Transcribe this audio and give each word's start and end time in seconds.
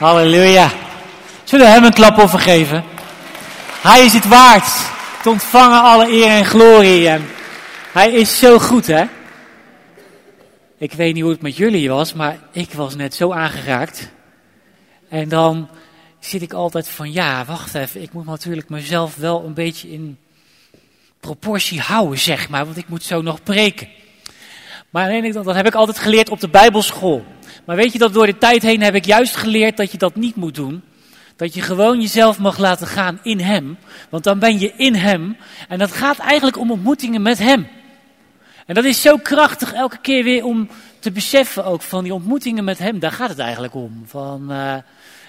Halleluja. 0.00 0.70
Zullen 1.44 1.66
we 1.66 1.72
hem 1.72 1.84
een 1.84 1.92
klap 1.92 2.28
geven? 2.28 2.84
Hij 3.82 4.04
is 4.04 4.12
het 4.12 4.28
waard 4.28 4.66
te 5.22 5.30
ontvangen 5.30 5.82
alle 5.82 6.08
eer 6.08 6.26
en 6.26 6.44
glorie. 6.44 7.08
Hij 7.92 8.12
is 8.12 8.38
zo 8.38 8.58
goed, 8.58 8.86
hè? 8.86 9.04
Ik 10.78 10.92
weet 10.92 11.14
niet 11.14 11.22
hoe 11.22 11.32
het 11.32 11.42
met 11.42 11.56
jullie 11.56 11.90
was, 11.90 12.12
maar 12.12 12.38
ik 12.52 12.72
was 12.72 12.96
net 12.96 13.14
zo 13.14 13.32
aangeraakt. 13.32 14.10
En 15.08 15.28
dan 15.28 15.68
zit 16.18 16.42
ik 16.42 16.52
altijd 16.52 16.88
van, 16.88 17.12
ja, 17.12 17.44
wacht 17.44 17.74
even, 17.74 18.02
ik 18.02 18.12
moet 18.12 18.26
natuurlijk 18.26 18.68
mezelf 18.68 19.16
wel 19.16 19.44
een 19.44 19.54
beetje 19.54 19.90
in 19.90 20.18
proportie 21.20 21.80
houden, 21.80 22.18
zeg 22.18 22.48
maar, 22.48 22.64
want 22.64 22.76
ik 22.76 22.88
moet 22.88 23.02
zo 23.02 23.22
nog 23.22 23.42
preken. 23.42 23.88
Maar 24.90 25.32
dat 25.32 25.54
heb 25.54 25.66
ik 25.66 25.74
altijd 25.74 25.98
geleerd 25.98 26.30
op 26.30 26.40
de 26.40 26.48
Bijbelschool. 26.48 27.24
Maar 27.64 27.76
weet 27.76 27.92
je 27.92 27.98
dat 27.98 28.12
door 28.12 28.26
de 28.26 28.38
tijd 28.38 28.62
heen 28.62 28.82
heb 28.82 28.94
ik 28.94 29.04
juist 29.04 29.36
geleerd 29.36 29.76
dat 29.76 29.92
je 29.92 29.98
dat 29.98 30.16
niet 30.16 30.36
moet 30.36 30.54
doen. 30.54 30.82
Dat 31.36 31.54
je 31.54 31.60
gewoon 31.60 32.00
jezelf 32.00 32.38
mag 32.38 32.58
laten 32.58 32.86
gaan 32.86 33.18
in 33.22 33.40
Hem. 33.40 33.78
Want 34.08 34.24
dan 34.24 34.38
ben 34.38 34.58
je 34.58 34.72
in 34.76 34.94
Hem. 34.94 35.36
En 35.68 35.78
dat 35.78 35.92
gaat 35.92 36.18
eigenlijk 36.18 36.58
om 36.58 36.70
ontmoetingen 36.70 37.22
met 37.22 37.38
Hem. 37.38 37.68
En 38.66 38.74
dat 38.74 38.84
is 38.84 39.00
zo 39.00 39.16
krachtig 39.16 39.72
elke 39.72 39.98
keer 39.98 40.24
weer 40.24 40.44
om 40.44 40.68
te 40.98 41.10
beseffen 41.10 41.64
ook 41.64 41.82
van 41.82 42.02
die 42.02 42.14
ontmoetingen 42.14 42.64
met 42.64 42.78
Hem. 42.78 42.98
Daar 42.98 43.12
gaat 43.12 43.28
het 43.28 43.38
eigenlijk 43.38 43.74
om. 43.74 44.02
Van, 44.06 44.52
uh, 44.52 44.74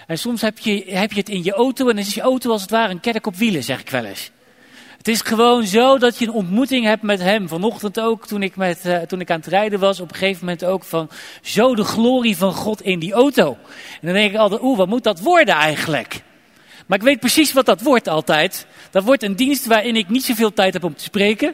en 0.08 0.18
soms 0.18 0.42
heb 0.42 0.60
je, 0.60 0.84
heb 0.88 1.12
je 1.12 1.20
het 1.20 1.30
in 1.30 1.44
je 1.44 1.54
auto 1.54 1.90
en 1.90 1.96
dan 1.96 2.06
is 2.06 2.14
je 2.14 2.22
auto 2.22 2.52
als 2.52 2.62
het 2.62 2.72
ware 2.72 2.92
een 2.92 3.00
kerk 3.00 3.28
op 3.28 3.36
wielen, 3.36 3.64
zeg 3.64 3.80
ik 3.80 3.90
wel 3.90 4.06
eens. 4.06 4.32
Het 5.02 5.10
is 5.10 5.22
gewoon 5.22 5.66
zo 5.66 5.98
dat 5.98 6.18
je 6.18 6.26
een 6.26 6.34
ontmoeting 6.34 6.86
hebt 6.86 7.02
met 7.02 7.22
hem. 7.22 7.48
Vanochtend 7.48 8.00
ook, 8.00 8.28
toen 8.28 8.44
ik, 8.44 8.56
met, 8.56 8.80
uh, 8.86 8.98
toen 8.98 9.22
ik 9.22 9.32
aan 9.32 9.40
het 9.40 9.48
rijden 9.48 9.80
was, 9.80 10.00
op 10.00 10.10
een 10.10 10.16
gegeven 10.16 10.46
moment 10.46 10.66
ook 10.66 10.84
van 10.84 11.10
zo 11.42 11.76
de 11.76 11.84
glorie 11.84 12.38
van 12.38 12.54
God 12.54 12.82
in 12.82 13.00
die 13.00 13.14
auto. 13.14 13.58
En 13.92 14.00
dan 14.02 14.14
denk 14.14 14.32
ik 14.32 14.38
altijd, 14.38 14.62
oeh, 14.62 14.78
wat 14.78 14.88
moet 14.88 15.04
dat 15.04 15.20
worden 15.20 15.56
eigenlijk? 15.56 16.22
Maar 16.86 16.98
ik 16.98 17.04
weet 17.04 17.20
precies 17.20 17.54
wat 17.54 17.66
dat 17.66 17.82
wordt 17.82 18.08
altijd. 18.08 18.66
Dat 18.92 19.04
wordt 19.04 19.24
een 19.24 19.36
dienst 19.36 19.66
waarin 19.66 19.96
ik 19.96 20.10
niet 20.10 20.26
zoveel 20.26 20.54
tijd 20.54 20.74
heb 20.74 20.84
om 20.84 20.96
te 20.96 21.04
spreken. 21.04 21.54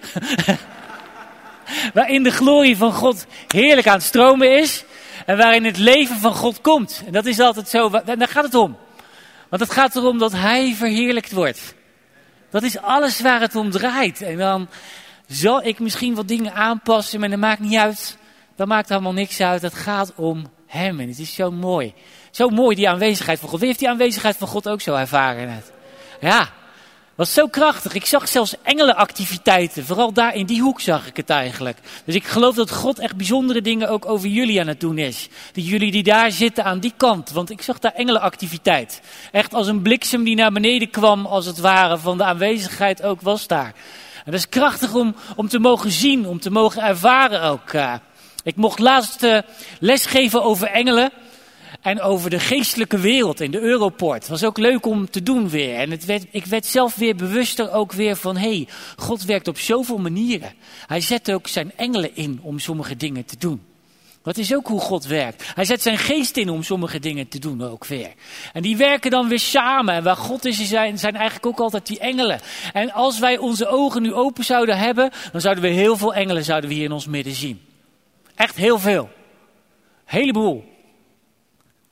waarin 1.93 2.23
de 2.23 2.31
glorie 2.31 2.77
van 2.77 2.93
God 2.93 3.25
heerlijk 3.47 3.87
aan 3.87 3.97
het 3.97 4.03
stromen 4.03 4.59
is. 4.59 4.83
En 5.25 5.37
waarin 5.37 5.65
het 5.65 5.77
leven 5.77 6.17
van 6.17 6.33
God 6.33 6.61
komt. 6.61 7.03
En 7.05 7.11
dat 7.11 7.25
is 7.25 7.39
altijd 7.39 7.69
zo. 7.69 7.89
En 8.05 8.19
daar 8.19 8.27
gaat 8.27 8.45
het 8.45 8.55
om. 8.55 8.77
Want 9.49 9.61
het 9.61 9.71
gaat 9.71 9.95
erom 9.95 10.17
dat 10.17 10.31
Hij 10.31 10.73
verheerlijkt 10.77 11.31
wordt. 11.31 11.75
Dat 12.49 12.63
is 12.63 12.77
alles 12.77 13.21
waar 13.21 13.41
het 13.41 13.55
om 13.55 13.71
draait. 13.71 14.21
En 14.21 14.37
dan 14.37 14.67
zal 15.27 15.63
ik 15.63 15.79
misschien 15.79 16.15
wat 16.15 16.27
dingen 16.27 16.53
aanpassen, 16.53 17.19
maar 17.19 17.29
dat 17.29 17.39
maakt 17.39 17.59
niet 17.59 17.77
uit. 17.77 18.17
Dat 18.55 18.67
maakt 18.67 18.91
allemaal 18.91 19.13
niks 19.13 19.41
uit. 19.41 19.61
Het 19.61 19.73
gaat 19.73 20.13
om 20.15 20.51
Hem. 20.67 20.99
En 20.99 21.07
het 21.07 21.19
is 21.19 21.33
zo 21.33 21.51
mooi. 21.51 21.93
Zo 22.31 22.49
mooi 22.49 22.75
die 22.75 22.89
aanwezigheid 22.89 23.39
van 23.39 23.49
God. 23.49 23.59
Wie 23.59 23.67
heeft 23.67 23.79
die 23.79 23.89
aanwezigheid 23.89 24.37
van 24.37 24.47
God 24.47 24.69
ook 24.69 24.81
zo 24.81 24.95
ervaren 24.95 25.47
net? 25.47 25.71
Ja, 26.19 26.49
was 27.17 27.33
zo 27.33 27.47
krachtig. 27.47 27.93
Ik 27.93 28.05
zag 28.05 28.27
zelfs 28.27 28.55
engelenactiviteiten. 28.63 29.85
Vooral 29.85 30.13
daar 30.13 30.35
in 30.35 30.45
die 30.45 30.61
hoek 30.61 30.81
zag 30.81 31.07
ik 31.07 31.17
het 31.17 31.29
eigenlijk. 31.29 31.77
Dus 32.05 32.15
ik 32.15 32.25
geloof 32.25 32.55
dat 32.55 32.71
God 32.71 32.99
echt 32.99 33.15
bijzondere 33.15 33.61
dingen 33.61 33.89
ook 33.89 34.05
over 34.05 34.27
jullie 34.27 34.59
aan 34.59 34.67
het 34.67 34.79
doen 34.79 34.97
is. 34.97 35.27
Dat 35.53 35.67
jullie 35.67 35.91
die 35.91 36.03
daar 36.03 36.31
zitten 36.31 36.63
aan 36.63 36.79
die 36.79 36.93
kant. 36.97 37.31
Want 37.31 37.49
ik 37.49 37.61
zag 37.61 37.79
daar 37.79 37.93
engelenactiviteit. 37.93 39.01
Echt 39.31 39.53
als 39.53 39.67
een 39.67 39.81
bliksem 39.81 40.23
die 40.23 40.35
naar 40.35 40.51
beneden 40.51 40.89
kwam 40.89 41.25
als 41.25 41.45
het 41.45 41.59
ware 41.59 41.97
van 41.97 42.17
de 42.17 42.23
aanwezigheid 42.23 43.03
ook 43.03 43.21
was 43.21 43.47
daar. 43.47 43.73
En 44.25 44.31
dat 44.31 44.33
is 44.33 44.49
krachtig 44.49 44.93
om, 44.93 45.15
om 45.35 45.47
te 45.47 45.59
mogen 45.59 45.91
zien, 45.91 46.27
om 46.27 46.39
te 46.39 46.51
mogen 46.51 46.83
ervaren 46.83 47.41
ook. 47.41 47.73
Uh. 47.73 47.93
Ik 48.43 48.55
mocht 48.55 48.79
laatst 48.79 49.23
uh, 49.23 49.37
lesgeven 49.79 50.43
over 50.43 50.67
engelen 50.67 51.11
en 51.87 52.01
over 52.01 52.29
de 52.29 52.39
geestelijke 52.39 52.99
wereld 52.99 53.41
in 53.41 53.51
de 53.51 53.59
Europort. 53.59 54.19
Het 54.19 54.27
was 54.27 54.43
ook 54.43 54.57
leuk 54.57 54.85
om 54.85 55.09
te 55.09 55.23
doen 55.23 55.49
weer. 55.49 55.75
En 55.75 55.91
het 55.91 56.05
werd, 56.05 56.25
ik 56.31 56.45
werd 56.45 56.65
zelf 56.65 56.95
weer 56.95 57.15
bewuster 57.15 57.71
ook 57.71 57.91
weer 57.91 58.15
van, 58.15 58.37
hé, 58.37 58.55
hey, 58.55 58.67
God 58.95 59.23
werkt 59.23 59.47
op 59.47 59.59
zoveel 59.59 59.97
manieren. 59.97 60.53
Hij 60.87 61.01
zet 61.01 61.31
ook 61.31 61.47
zijn 61.47 61.71
engelen 61.75 62.15
in 62.15 62.39
om 62.41 62.59
sommige 62.59 62.95
dingen 62.95 63.25
te 63.25 63.37
doen. 63.37 63.61
Dat 64.21 64.37
is 64.37 64.55
ook 64.55 64.67
hoe 64.67 64.79
God 64.79 65.05
werkt. 65.05 65.51
Hij 65.55 65.65
zet 65.65 65.81
zijn 65.81 65.97
geest 65.97 66.37
in 66.37 66.49
om 66.49 66.63
sommige 66.63 66.99
dingen 66.99 67.27
te 67.27 67.39
doen 67.39 67.63
ook 67.63 67.85
weer. 67.85 68.13
En 68.53 68.61
die 68.61 68.77
werken 68.77 69.11
dan 69.11 69.27
weer 69.27 69.39
samen. 69.39 69.93
En 69.93 70.03
waar 70.03 70.15
God 70.15 70.45
is, 70.45 70.67
zijn, 70.67 70.99
zijn 70.99 71.15
eigenlijk 71.15 71.45
ook 71.45 71.59
altijd 71.59 71.87
die 71.87 71.99
engelen. 71.99 72.39
En 72.73 72.91
als 72.91 73.19
wij 73.19 73.37
onze 73.37 73.67
ogen 73.67 74.01
nu 74.01 74.13
open 74.13 74.43
zouden 74.43 74.77
hebben, 74.77 75.11
dan 75.31 75.41
zouden 75.41 75.63
we 75.63 75.69
heel 75.69 75.97
veel 75.97 76.13
engelen 76.13 76.43
zouden 76.43 76.69
we 76.69 76.75
hier 76.75 76.85
in 76.85 76.91
ons 76.91 77.07
midden 77.07 77.33
zien. 77.33 77.61
Echt 78.35 78.55
heel 78.55 78.79
veel. 78.79 79.09
Heleboel. 80.05 80.75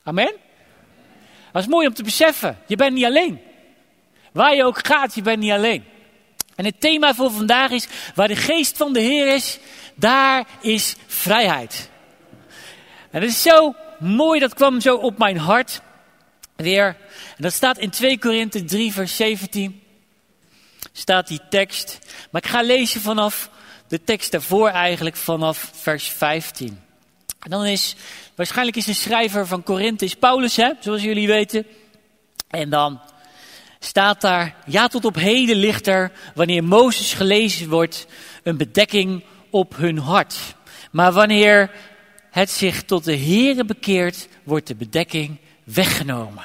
Amen? 0.06 0.34
Dat 1.52 1.62
is 1.62 1.68
mooi 1.68 1.86
om 1.86 1.94
te 1.94 2.02
beseffen. 2.02 2.58
Je 2.66 2.76
bent 2.76 2.92
niet 2.92 3.04
alleen. 3.04 3.40
Waar 4.32 4.54
je 4.54 4.64
ook 4.64 4.86
gaat, 4.86 5.14
je 5.14 5.22
bent 5.22 5.38
niet 5.38 5.52
alleen. 5.52 5.84
En 6.54 6.64
het 6.64 6.80
thema 6.80 7.14
voor 7.14 7.30
vandaag 7.30 7.70
is, 7.70 7.88
waar 8.14 8.28
de 8.28 8.36
geest 8.36 8.76
van 8.76 8.92
de 8.92 9.00
Heer 9.00 9.34
is, 9.34 9.58
daar 9.94 10.46
is 10.60 10.96
vrijheid. 11.06 11.90
En 13.10 13.20
dat 13.20 13.30
is 13.30 13.42
zo 13.42 13.74
mooi, 13.98 14.40
dat 14.40 14.54
kwam 14.54 14.80
zo 14.80 14.96
op 14.96 15.18
mijn 15.18 15.38
hart 15.38 15.80
weer. 16.56 16.86
En 17.36 17.42
dat 17.42 17.52
staat 17.52 17.78
in 17.78 17.90
2 17.90 18.18
Korinthe 18.18 18.64
3 18.64 18.92
vers 18.92 19.16
17. 19.16 19.82
Staat 20.92 21.28
die 21.28 21.40
tekst. 21.50 21.98
Maar 22.30 22.44
ik 22.44 22.50
ga 22.50 22.62
lezen 22.62 23.00
vanaf 23.00 23.50
de 23.88 24.04
tekst 24.04 24.32
daarvoor 24.32 24.68
eigenlijk, 24.68 25.16
vanaf 25.16 25.70
vers 25.74 26.08
15. 26.08 26.85
Dan 27.48 27.66
is 27.66 27.96
Waarschijnlijk 28.36 28.76
is 28.76 28.84
de 28.84 28.94
schrijver 28.94 29.46
van 29.46 29.62
Korinthe 29.62 30.16
Paulus, 30.18 30.56
hè, 30.56 30.70
zoals 30.80 31.02
jullie 31.02 31.26
weten. 31.26 31.66
En 32.50 32.70
dan 32.70 33.00
staat 33.78 34.20
daar, 34.20 34.56
ja 34.66 34.88
tot 34.88 35.04
op 35.04 35.14
heden 35.14 35.56
ligt 35.56 35.86
er, 35.86 36.12
wanneer 36.34 36.64
Mozes 36.64 37.14
gelezen 37.14 37.68
wordt, 37.68 38.06
een 38.42 38.56
bedekking 38.56 39.24
op 39.50 39.76
hun 39.76 39.98
hart. 39.98 40.36
Maar 40.90 41.12
wanneer 41.12 41.70
het 42.30 42.50
zich 42.50 42.82
tot 42.82 43.04
de 43.04 43.16
Here 43.16 43.64
bekeert, 43.64 44.28
wordt 44.44 44.66
de 44.66 44.74
bedekking 44.74 45.36
weggenomen. 45.64 46.44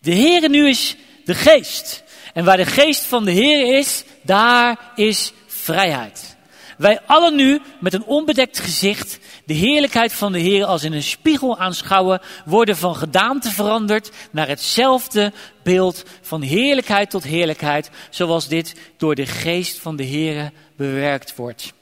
De 0.00 0.14
Here 0.14 0.48
nu 0.48 0.68
is 0.68 0.96
de 1.24 1.34
geest. 1.34 2.02
En 2.34 2.44
waar 2.44 2.56
de 2.56 2.66
geest 2.66 3.04
van 3.04 3.24
de 3.24 3.30
Heer 3.30 3.78
is, 3.78 4.04
daar 4.22 4.92
is 4.94 5.32
vrijheid. 5.46 6.36
Wij 6.78 7.00
allen 7.06 7.34
nu 7.34 7.60
met 7.80 7.94
een 7.94 8.04
onbedekt 8.04 8.58
gezicht 8.58 9.18
de 9.44 9.54
heerlijkheid 9.54 10.12
van 10.12 10.32
de 10.32 10.38
Heer 10.38 10.64
als 10.64 10.84
in 10.84 10.92
een 10.92 11.02
spiegel 11.02 11.58
aanschouwen, 11.58 12.20
worden 12.44 12.76
van 12.76 12.96
gedaante 12.96 13.50
veranderd 13.50 14.10
naar 14.30 14.48
hetzelfde 14.48 15.32
beeld 15.62 16.02
van 16.20 16.42
heerlijkheid 16.42 17.10
tot 17.10 17.24
heerlijkheid, 17.24 17.90
zoals 18.10 18.48
dit 18.48 18.74
door 18.96 19.14
de 19.14 19.26
geest 19.26 19.78
van 19.78 19.96
de 19.96 20.04
Heer 20.04 20.52
bewerkt 20.76 21.36
wordt. 21.36 21.72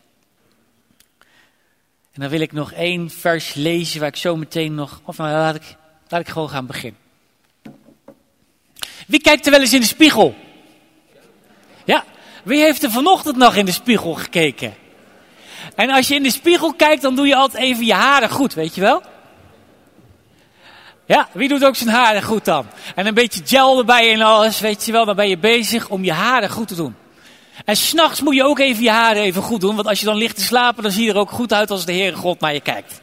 En 2.12 2.20
dan 2.20 2.30
wil 2.30 2.40
ik 2.40 2.52
nog 2.52 2.72
één 2.72 3.10
vers 3.10 3.54
lezen 3.54 4.00
waar 4.00 4.08
ik 4.08 4.16
zo 4.16 4.36
meteen 4.36 4.74
nog, 4.74 5.00
of 5.04 5.16
nou 5.16 5.30
laat 5.30 5.54
ik, 5.54 5.76
laat 6.08 6.20
ik 6.20 6.28
gewoon 6.28 6.50
gaan 6.50 6.66
beginnen. 6.66 7.00
Wie 9.06 9.20
kijkt 9.20 9.46
er 9.46 9.52
wel 9.52 9.60
eens 9.60 9.72
in 9.72 9.80
de 9.80 9.86
spiegel? 9.86 10.34
Ja, 11.84 12.04
wie 12.44 12.62
heeft 12.62 12.82
er 12.82 12.90
vanochtend 12.90 13.36
nog 13.36 13.54
in 13.54 13.64
de 13.64 13.72
spiegel 13.72 14.14
gekeken? 14.14 14.74
En 15.74 15.90
als 15.90 16.08
je 16.08 16.14
in 16.14 16.22
de 16.22 16.30
spiegel 16.30 16.74
kijkt, 16.74 17.02
dan 17.02 17.16
doe 17.16 17.26
je 17.26 17.34
altijd 17.34 17.62
even 17.62 17.86
je 17.86 17.94
haren 17.94 18.30
goed, 18.30 18.54
weet 18.54 18.74
je 18.74 18.80
wel? 18.80 19.02
Ja, 21.06 21.28
wie 21.32 21.48
doet 21.48 21.64
ook 21.64 21.76
zijn 21.76 21.90
haren 21.90 22.22
goed 22.22 22.44
dan? 22.44 22.66
En 22.94 23.06
een 23.06 23.14
beetje 23.14 23.40
gel 23.44 23.78
erbij 23.78 24.12
en 24.12 24.20
alles, 24.20 24.60
weet 24.60 24.84
je 24.84 24.92
wel, 24.92 25.04
dan 25.04 25.16
ben 25.16 25.28
je 25.28 25.38
bezig 25.38 25.88
om 25.88 26.04
je 26.04 26.12
haren 26.12 26.50
goed 26.50 26.68
te 26.68 26.74
doen. 26.74 26.96
En 27.64 27.76
s'nachts 27.76 28.20
moet 28.20 28.34
je 28.34 28.44
ook 28.44 28.58
even 28.58 28.82
je 28.82 28.90
haren 28.90 29.22
even 29.22 29.42
goed 29.42 29.60
doen, 29.60 29.74
want 29.74 29.88
als 29.88 30.00
je 30.00 30.06
dan 30.06 30.16
ligt 30.16 30.36
te 30.36 30.42
slapen, 30.42 30.82
dan 30.82 30.92
zie 30.92 31.04
je 31.04 31.10
er 31.10 31.18
ook 31.18 31.30
goed 31.30 31.52
uit 31.52 31.70
als 31.70 31.84
de 31.84 31.92
Heere 31.92 32.16
God 32.16 32.40
naar 32.40 32.54
je 32.54 32.60
kijkt. 32.60 33.00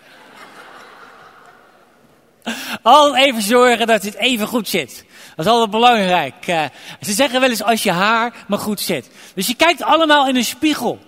Altijd 2.82 3.26
even 3.26 3.42
zorgen 3.42 3.88
dat 3.88 4.04
het 4.04 4.16
even 4.16 4.48
goed 4.48 4.68
zit. 4.68 5.06
Dat 5.38 5.46
is 5.46 5.52
altijd 5.52 5.72
belangrijk. 5.72 6.48
Uh, 6.48 6.64
ze 7.02 7.12
zeggen 7.12 7.40
wel 7.40 7.50
eens 7.50 7.64
als 7.64 7.84
je 7.84 7.92
haar 7.92 8.34
maar 8.48 8.60
goed 8.60 8.80
zit. 8.80 9.10
Dus 9.36 9.48
je 9.48 9.56
kijkt 9.56 9.84
allemaal 9.84 10.28
in 10.28 10.36
een 10.36 10.46
spiegel. 10.46 11.00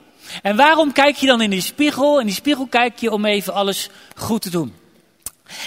En 0.41 0.55
waarom 0.55 0.91
kijk 0.91 1.15
je 1.15 1.27
dan 1.27 1.41
in 1.41 1.49
die 1.49 1.61
spiegel? 1.61 2.19
In 2.19 2.25
die 2.25 2.35
spiegel 2.35 2.67
kijk 2.67 2.99
je 2.99 3.11
om 3.11 3.25
even 3.25 3.53
alles 3.53 3.89
goed 4.15 4.41
te 4.41 4.49
doen. 4.49 4.75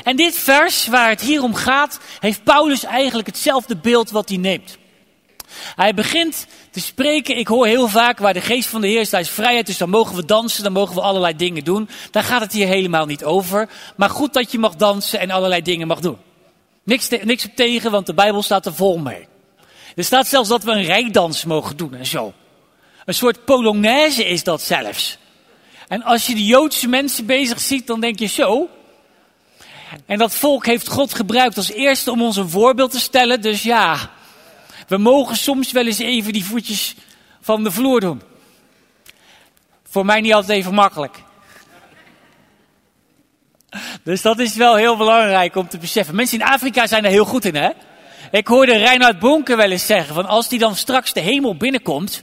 En 0.04 0.16
dit 0.16 0.34
vers 0.34 0.86
waar 0.86 1.08
het 1.08 1.20
hier 1.20 1.42
om 1.42 1.54
gaat, 1.54 2.00
heeft 2.20 2.44
Paulus 2.44 2.84
eigenlijk 2.84 3.26
hetzelfde 3.26 3.76
beeld 3.76 4.10
wat 4.10 4.28
hij 4.28 4.38
neemt. 4.38 4.78
Hij 5.76 5.94
begint 5.94 6.46
te 6.70 6.80
spreken, 6.80 7.38
ik 7.38 7.48
hoor 7.48 7.66
heel 7.66 7.88
vaak 7.88 8.18
waar 8.18 8.34
de 8.34 8.40
geest 8.40 8.68
van 8.68 8.80
de 8.80 8.86
Heer 8.86 9.00
is, 9.00 9.10
daar 9.10 9.20
is 9.20 9.30
vrijheid, 9.30 9.66
dus 9.66 9.78
dan 9.78 9.90
mogen 9.90 10.16
we 10.16 10.24
dansen, 10.24 10.62
dan 10.62 10.72
mogen 10.72 10.94
we 10.94 11.00
allerlei 11.00 11.36
dingen 11.36 11.64
doen. 11.64 11.88
Daar 12.10 12.22
gaat 12.22 12.40
het 12.40 12.52
hier 12.52 12.66
helemaal 12.66 13.06
niet 13.06 13.24
over. 13.24 13.68
Maar 13.96 14.10
goed 14.10 14.32
dat 14.32 14.52
je 14.52 14.58
mag 14.58 14.74
dansen 14.74 15.20
en 15.20 15.30
allerlei 15.30 15.62
dingen 15.62 15.86
mag 15.86 16.00
doen. 16.00 16.18
Niks, 16.84 17.08
te, 17.08 17.46
op 17.48 17.56
tegen, 17.56 17.90
want 17.90 18.06
de 18.06 18.14
Bijbel 18.14 18.42
staat 18.42 18.66
er 18.66 18.74
vol 18.74 18.98
mee. 18.98 19.26
Er 19.96 20.04
staat 20.04 20.26
zelfs 20.26 20.48
dat 20.48 20.64
we 20.64 20.70
een 20.70 20.84
rijdans 20.84 21.44
mogen 21.44 21.76
doen 21.76 21.94
en 21.94 22.06
zo. 22.06 22.32
Een 23.04 23.14
soort 23.14 23.44
polonaise 23.44 24.24
is 24.24 24.44
dat 24.44 24.62
zelfs. 24.62 25.18
En 25.88 26.02
als 26.02 26.26
je 26.26 26.34
de 26.34 26.44
Joodse 26.44 26.88
mensen 26.88 27.26
bezig 27.26 27.60
ziet, 27.60 27.86
dan 27.86 28.00
denk 28.00 28.18
je 28.18 28.26
zo. 28.26 28.68
En 30.06 30.18
dat 30.18 30.34
volk 30.34 30.66
heeft 30.66 30.88
God 30.88 31.14
gebruikt 31.14 31.56
als 31.56 31.72
eerste 31.72 32.10
om 32.10 32.22
ons 32.22 32.36
een 32.36 32.48
voorbeeld 32.48 32.90
te 32.90 33.00
stellen. 33.00 33.40
Dus 33.40 33.62
ja, 33.62 34.10
we 34.88 34.96
mogen 34.96 35.36
soms 35.36 35.72
wel 35.72 35.86
eens 35.86 35.98
even 35.98 36.32
die 36.32 36.44
voetjes 36.44 36.94
van 37.40 37.64
de 37.64 37.70
vloer 37.70 38.00
doen. 38.00 38.22
Voor 39.82 40.04
mij 40.04 40.20
niet 40.20 40.34
altijd 40.34 40.58
even 40.58 40.74
makkelijk. 40.74 41.22
Dus 44.04 44.22
dat 44.22 44.38
is 44.38 44.56
wel 44.56 44.74
heel 44.74 44.96
belangrijk 44.96 45.56
om 45.56 45.68
te 45.68 45.78
beseffen. 45.78 46.14
Mensen 46.14 46.40
in 46.40 46.46
Afrika 46.46 46.86
zijn 46.86 47.04
er 47.04 47.10
heel 47.10 47.24
goed 47.24 47.44
in, 47.44 47.54
hè? 47.54 47.70
Ik 48.30 48.46
hoorde 48.46 48.76
Reinhard 48.76 49.18
Bonke 49.18 49.56
wel 49.56 49.70
eens 49.70 49.86
zeggen: 49.86 50.14
van 50.14 50.26
als 50.26 50.48
die 50.48 50.58
dan 50.58 50.76
straks 50.76 51.12
de 51.12 51.20
hemel 51.20 51.56
binnenkomt, 51.56 52.22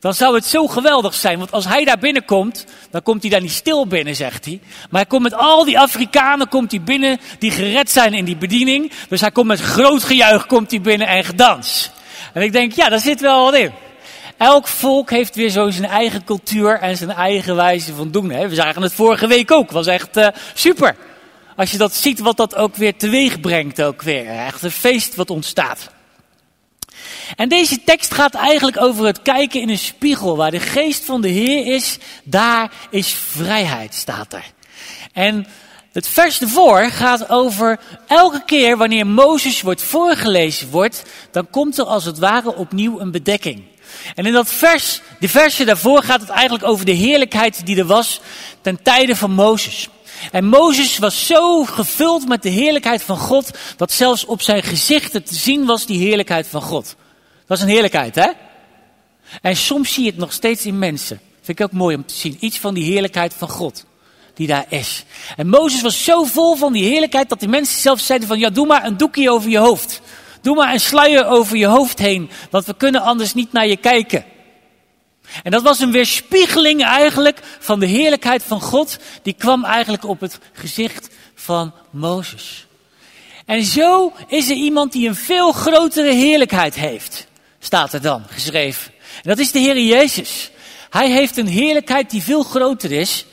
dan 0.00 0.14
zou 0.14 0.34
het 0.34 0.46
zo 0.46 0.66
geweldig 0.66 1.14
zijn. 1.14 1.38
Want 1.38 1.52
als 1.52 1.64
hij 1.64 1.84
daar 1.84 1.98
binnenkomt, 1.98 2.64
dan 2.90 3.02
komt 3.02 3.22
hij 3.22 3.30
daar 3.30 3.40
niet 3.40 3.50
stil 3.50 3.86
binnen, 3.86 4.16
zegt 4.16 4.44
hij. 4.44 4.60
Maar 4.62 5.00
hij 5.00 5.10
komt 5.10 5.22
met 5.22 5.34
al 5.34 5.64
die 5.64 5.78
Afrikanen 5.78 6.48
komt 6.48 6.70
hij 6.70 6.82
binnen 6.82 7.20
die 7.38 7.50
gered 7.50 7.90
zijn 7.90 8.14
in 8.14 8.24
die 8.24 8.36
bediening. 8.36 8.92
Dus 9.08 9.20
hij 9.20 9.30
komt 9.30 9.46
met 9.46 9.60
groot 9.60 10.04
gejuich 10.04 10.46
komt 10.46 10.70
hij 10.70 10.80
binnen 10.80 11.06
en 11.06 11.24
gedans. 11.24 11.90
En 12.32 12.42
ik 12.42 12.52
denk, 12.52 12.72
ja, 12.72 12.88
daar 12.88 13.00
zit 13.00 13.20
wel 13.20 13.44
wat 13.44 13.54
in. 13.54 13.72
Elk 14.38 14.68
volk 14.68 15.10
heeft 15.10 15.34
weer 15.34 15.50
zo 15.50 15.70
zijn 15.70 15.90
eigen 15.90 16.24
cultuur 16.24 16.78
en 16.78 16.96
zijn 16.96 17.10
eigen 17.10 17.56
wijze 17.56 17.94
van 17.94 18.10
doen. 18.10 18.30
Hè. 18.30 18.48
We 18.48 18.54
zagen 18.54 18.82
het 18.82 18.92
vorige 18.92 19.26
week 19.26 19.50
ook. 19.50 19.70
was 19.70 19.86
echt 19.86 20.16
uh, 20.16 20.28
super. 20.54 20.96
Als 21.56 21.70
je 21.70 21.78
dat 21.78 21.94
ziet, 21.94 22.18
wat 22.18 22.36
dat 22.36 22.54
ook 22.54 22.76
weer 22.76 22.96
teweeg 22.96 23.40
brengt 23.40 23.82
ook 23.82 24.02
weer. 24.02 24.26
Echt 24.26 24.62
een 24.62 24.70
feest 24.70 25.14
wat 25.14 25.30
ontstaat. 25.30 25.90
En 27.36 27.48
deze 27.48 27.84
tekst 27.84 28.14
gaat 28.14 28.34
eigenlijk 28.34 28.80
over 28.80 29.06
het 29.06 29.22
kijken 29.22 29.60
in 29.60 29.68
een 29.68 29.78
spiegel. 29.78 30.36
Waar 30.36 30.50
de 30.50 30.60
geest 30.60 31.04
van 31.04 31.20
de 31.20 31.28
Heer 31.28 31.74
is, 31.74 31.98
daar 32.24 32.70
is 32.90 33.12
vrijheid, 33.12 33.94
staat 33.94 34.32
er. 34.32 34.44
En 35.12 35.46
het 35.92 36.08
vers 36.08 36.40
ervoor 36.40 36.90
gaat 36.90 37.28
over 37.28 37.78
elke 38.06 38.42
keer 38.44 38.76
wanneer 38.76 39.06
Mozes 39.06 39.60
wordt 39.60 39.82
voorgelezen 39.82 40.70
wordt, 40.70 41.02
dan 41.30 41.50
komt 41.50 41.78
er 41.78 41.84
als 41.84 42.04
het 42.04 42.18
ware 42.18 42.54
opnieuw 42.54 43.00
een 43.00 43.10
bedekking. 43.10 43.62
En 44.14 44.26
in 44.26 44.32
dat 44.32 44.52
vers, 44.52 45.00
de 45.20 45.28
versje 45.28 45.64
daarvoor 45.64 46.02
gaat 46.02 46.20
het 46.20 46.28
eigenlijk 46.28 46.64
over 46.64 46.84
de 46.84 46.92
heerlijkheid 46.92 47.66
die 47.66 47.78
er 47.78 47.86
was 47.86 48.20
ten 48.60 48.82
tijde 48.82 49.16
van 49.16 49.30
Mozes. 49.30 49.88
En 50.32 50.44
Mozes 50.44 50.98
was 50.98 51.26
zo 51.26 51.64
gevuld 51.64 52.28
met 52.28 52.42
de 52.42 52.48
heerlijkheid 52.48 53.02
van 53.02 53.16
God, 53.16 53.50
dat 53.76 53.92
zelfs 53.92 54.24
op 54.24 54.42
zijn 54.42 54.62
gezichten 54.62 55.24
te 55.24 55.34
zien 55.34 55.66
was 55.66 55.86
die 55.86 55.98
heerlijkheid 55.98 56.46
van 56.46 56.62
God. 56.62 56.96
Dat 57.46 57.56
is 57.56 57.62
een 57.62 57.70
heerlijkheid, 57.70 58.14
hè? 58.14 58.28
En 59.42 59.56
soms 59.56 59.92
zie 59.92 60.04
je 60.04 60.10
het 60.10 60.18
nog 60.18 60.32
steeds 60.32 60.66
in 60.66 60.78
mensen. 60.78 61.20
Vind 61.42 61.58
ik 61.58 61.64
ook 61.64 61.72
mooi 61.72 61.96
om 61.96 62.06
te 62.06 62.14
zien. 62.14 62.36
Iets 62.40 62.58
van 62.58 62.74
die 62.74 62.84
heerlijkheid 62.84 63.34
van 63.34 63.48
God. 63.48 63.84
Die 64.34 64.46
daar 64.46 64.66
is. 64.68 65.04
En 65.36 65.48
Mozes 65.48 65.82
was 65.82 66.04
zo 66.04 66.24
vol 66.24 66.56
van 66.56 66.72
die 66.72 66.84
heerlijkheid 66.84 67.28
dat 67.28 67.40
die 67.40 67.48
mensen 67.48 67.80
zelfs 67.80 68.06
zeiden 68.06 68.28
van 68.28 68.38
ja 68.38 68.50
doe 68.50 68.66
maar 68.66 68.84
een 68.84 68.96
doekje 68.96 69.30
over 69.30 69.50
je 69.50 69.58
hoofd. 69.58 70.00
Doe 70.40 70.56
maar 70.56 70.72
een 70.72 70.80
sluier 70.80 71.26
over 71.26 71.56
je 71.56 71.66
hoofd 71.66 71.98
heen. 71.98 72.30
Want 72.50 72.64
we 72.64 72.74
kunnen 72.76 73.02
anders 73.02 73.34
niet 73.34 73.52
naar 73.52 73.66
je 73.66 73.76
kijken. 73.76 74.24
En 75.42 75.50
dat 75.50 75.62
was 75.62 75.80
een 75.80 75.92
weerspiegeling 75.92 76.84
eigenlijk 76.84 77.40
van 77.58 77.80
de 77.80 77.86
heerlijkheid 77.86 78.42
van 78.42 78.60
God. 78.60 78.98
Die 79.22 79.34
kwam 79.38 79.64
eigenlijk 79.64 80.04
op 80.04 80.20
het 80.20 80.38
gezicht 80.52 81.08
van 81.34 81.72
Mozes. 81.90 82.66
En 83.46 83.64
zo 83.64 84.12
is 84.26 84.50
er 84.50 84.56
iemand 84.56 84.92
die 84.92 85.08
een 85.08 85.14
veel 85.14 85.52
grotere 85.52 86.12
heerlijkheid 86.12 86.74
heeft. 86.74 87.26
Staat 87.58 87.92
er 87.92 88.02
dan 88.02 88.24
geschreven. 88.28 88.92
En 89.14 89.28
dat 89.28 89.38
is 89.38 89.52
de 89.52 89.58
Heer 89.58 89.78
Jezus. 89.78 90.50
Hij 90.90 91.10
heeft 91.10 91.36
een 91.36 91.48
heerlijkheid 91.48 92.10
die 92.10 92.22
veel 92.22 92.42
groter 92.42 92.92
is. 92.92 93.26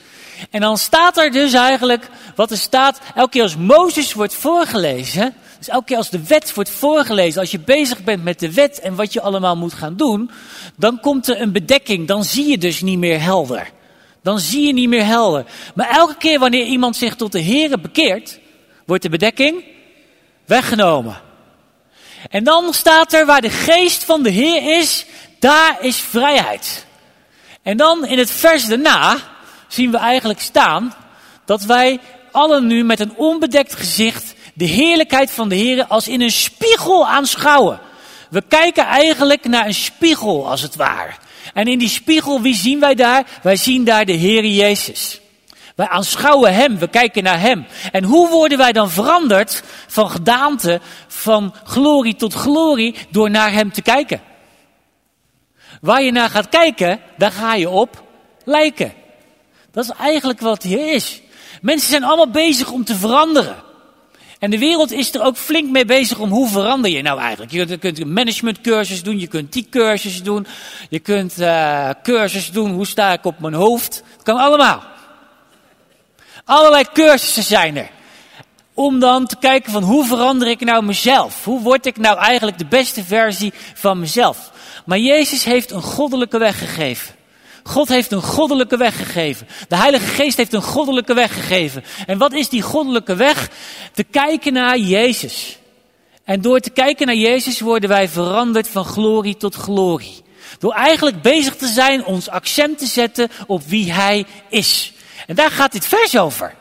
En 0.50 0.62
dan 0.62 0.78
staat 0.78 1.18
er 1.18 1.32
dus 1.32 1.54
eigenlijk 1.54 2.10
wat 2.36 2.52
er 2.52 2.58
staat. 2.58 3.00
Elke 3.16 3.30
keer 3.30 3.42
als 3.42 3.58
Mozes 3.58 4.14
wordt 4.14 4.34
voorgelezen. 4.34 5.36
Dus 5.66 5.74
elke 5.74 5.86
keer 5.86 5.98
als 5.98 6.10
de 6.10 6.28
wet 6.28 6.54
wordt 6.54 6.70
voorgelezen. 6.70 7.42
Als 7.42 7.52
je 7.52 7.60
bezig 7.60 8.04
bent 8.04 8.24
met 8.24 8.40
de 8.40 8.54
wet 8.54 8.80
en 8.80 8.96
wat 8.96 9.14
je 9.14 9.22
allemaal 9.22 9.58
moet 9.58 9.74
gaan 9.74 9.96
doen. 9.96 10.32
Dan 10.78 11.00
komt 11.00 11.28
er 11.28 11.42
een 11.42 11.52
bedekking. 11.52 12.08
Dan 12.08 12.24
zie 12.24 12.48
je 12.48 12.58
dus 12.58 12.82
niet 12.82 12.98
meer 12.98 13.22
helder. 13.22 13.72
Dan 14.22 14.40
zie 14.40 14.68
je 14.68 14.74
niet 14.74 14.90
meer 14.90 15.06
helder. 15.06 15.46
Maar 15.76 15.90
elke 15.90 16.16
keer 16.16 16.40
wanneer 16.40 16.66
iemand 16.66 16.96
zich 16.96 17.16
tot 17.16 17.32
de 17.32 17.40
Heer 17.40 17.80
bekeert. 17.80 18.40
Wordt 18.86 19.04
de 19.04 19.10
bedekking 19.10 19.64
weggenomen. 20.46 21.22
En 22.30 22.44
dan 22.44 22.74
staat 22.74 23.14
er 23.14 23.26
waar 23.26 23.42
de 23.42 23.50
geest 23.50 24.04
van 24.04 24.24
de 24.24 24.30
Heer 24.30 24.80
is, 24.80 25.06
daar 25.40 25.78
is 25.82 25.98
vrijheid. 25.98 26.86
En 27.62 27.78
dan 27.78 28.06
in 28.06 28.18
het 28.18 28.32
vers 28.32 28.66
daarna 28.66 29.18
zien 29.68 29.92
we 29.92 29.98
eigenlijk 29.98 30.40
staan 30.40 30.94
dat 31.46 31.64
wij 31.64 32.00
allen 32.32 32.68
nu 32.68 32.84
met 32.84 33.00
een 33.00 33.16
onbedekt 33.16 33.76
gezicht 33.76 34.35
de 34.56 34.66
heerlijkheid 34.66 35.32
van 35.32 35.50
de 35.50 35.56
Heer 35.56 35.86
als 35.86 36.08
in 36.08 36.22
een 36.22 36.32
spiegel 36.32 37.08
aanschouwen. 37.08 37.80
We 38.30 38.44
kijken 38.48 38.86
eigenlijk 38.86 39.48
naar 39.48 39.66
een 39.66 39.74
spiegel 39.74 40.50
als 40.50 40.62
het 40.62 40.76
ware. 40.76 41.12
En 41.54 41.68
in 41.68 41.80
die 41.80 41.90
spiegel, 41.90 42.42
wie 42.42 42.56
zien 42.56 42.80
wij 42.80 42.96
daar? 42.96 43.26
Wij 43.44 43.56
zien 43.56 43.84
daar 43.84 44.06
de 44.06 44.14
Heer 44.14 44.46
Jezus. 44.46 45.20
Wij 45.76 45.88
aanschouwen 45.88 46.54
Hem, 46.54 46.78
we 46.78 46.88
kijken 46.88 47.24
naar 47.24 47.40
Hem. 47.40 47.66
En 47.92 48.04
hoe 48.04 48.30
worden 48.30 48.58
wij 48.58 48.72
dan 48.72 48.90
veranderd 48.90 49.64
van 49.88 50.10
gedaante, 50.10 50.82
van 51.08 51.54
glorie 51.64 52.16
tot 52.16 52.34
glorie, 52.34 52.96
door 53.10 53.30
naar 53.30 53.52
Hem 53.52 53.72
te 53.72 53.82
kijken? 53.82 54.22
Waar 55.82 56.04
je 56.04 56.12
naar 56.12 56.30
gaat 56.30 56.50
kijken, 56.50 57.00
daar 57.18 57.32
ga 57.32 57.56
je 57.56 57.70
op 57.70 58.04
lijken. 58.44 58.94
Dat 59.72 59.84
is 59.84 59.92
eigenlijk 60.00 60.40
wat 60.40 60.64
hier 60.64 60.94
is. 60.94 61.22
Mensen 61.62 61.90
zijn 61.90 62.04
allemaal 62.04 62.30
bezig 62.30 62.72
om 62.72 62.84
te 62.84 62.96
veranderen. 62.96 63.65
En 64.40 64.52
de 64.52 64.60
wereld 64.60 64.92
is 64.92 65.14
er 65.14 65.24
ook 65.24 65.38
flink 65.38 65.70
mee 65.70 65.86
bezig 65.86 66.20
om 66.20 66.30
hoe 66.30 66.50
verander 66.50 66.92
je 66.92 67.02
nou 67.02 67.20
eigenlijk. 67.20 67.52
Je 67.52 67.78
kunt 67.78 68.00
een 68.00 68.14
managementcursus 68.14 69.04
doen, 69.04 69.20
je 69.20 69.28
kunt 69.28 69.54
die 69.54 69.68
cursus 69.70 70.24
doen, 70.24 70.48
je 70.90 71.00
kunt 71.00 71.40
uh, 71.40 71.90
cursus 72.04 72.52
doen, 72.52 72.72
hoe 72.72 72.86
sta 72.86 73.14
ik 73.14 73.26
op 73.26 73.40
mijn 73.40 73.54
hoofd. 73.54 74.04
Dat 74.16 74.24
kan 74.24 74.38
allemaal. 74.38 74.84
Allerlei 76.46 76.86
cursussen 76.94 77.44
zijn 77.44 77.78
er. 77.78 77.90
Om 78.74 79.00
dan 79.00 79.26
te 79.26 79.36
kijken 79.40 79.72
van 79.72 79.84
hoe 79.84 80.06
verander 80.06 80.48
ik 80.48 80.60
nou 80.60 80.84
mezelf? 80.84 81.44
Hoe 81.44 81.62
word 81.62 81.86
ik 81.86 81.98
nou 81.98 82.18
eigenlijk 82.18 82.58
de 82.58 82.66
beste 82.66 83.04
versie 83.04 83.54
van 83.74 84.00
mezelf? 84.00 84.52
Maar 84.86 84.98
Jezus 84.98 85.44
heeft 85.44 85.72
een 85.72 85.82
goddelijke 85.82 86.38
weg 86.38 86.60
gegeven. 86.60 87.15
God 87.68 87.88
heeft 87.88 88.12
een 88.12 88.22
goddelijke 88.22 88.78
weg 88.78 88.98
gegeven. 88.98 89.48
De 89.68 89.76
Heilige 89.76 90.06
Geest 90.06 90.38
heeft 90.38 90.54
een 90.54 90.62
goddelijke 90.62 91.14
weg 91.14 91.34
gegeven. 91.34 91.84
En 92.06 92.18
wat 92.18 92.34
is 92.34 92.50
die 92.50 92.62
goddelijke 92.62 93.16
weg? 93.16 93.50
Te 93.94 94.04
kijken 94.04 94.54
naar 94.54 94.78
Jezus. 94.78 95.58
En 96.24 96.42
door 96.42 96.60
te 96.60 96.70
kijken 96.70 97.06
naar 97.06 97.16
Jezus 97.16 97.60
worden 97.60 97.90
wij 97.90 98.10
veranderd 98.10 98.68
van 98.68 98.86
glorie 98.86 99.38
tot 99.38 99.56
glorie. 99.56 100.24
Door 100.60 100.74
eigenlijk 100.74 101.22
bezig 101.22 101.56
te 101.56 101.68
zijn 101.68 102.06
ons 102.06 102.30
accent 102.30 102.78
te 102.78 102.86
zetten 102.86 103.30
op 103.48 103.64
wie 103.64 103.92
Hij 103.92 104.26
is. 104.50 104.94
En 105.28 105.36
daar 105.36 105.52
gaat 105.52 105.72
dit 105.72 105.86
vers 105.86 106.18
over. 106.18 106.56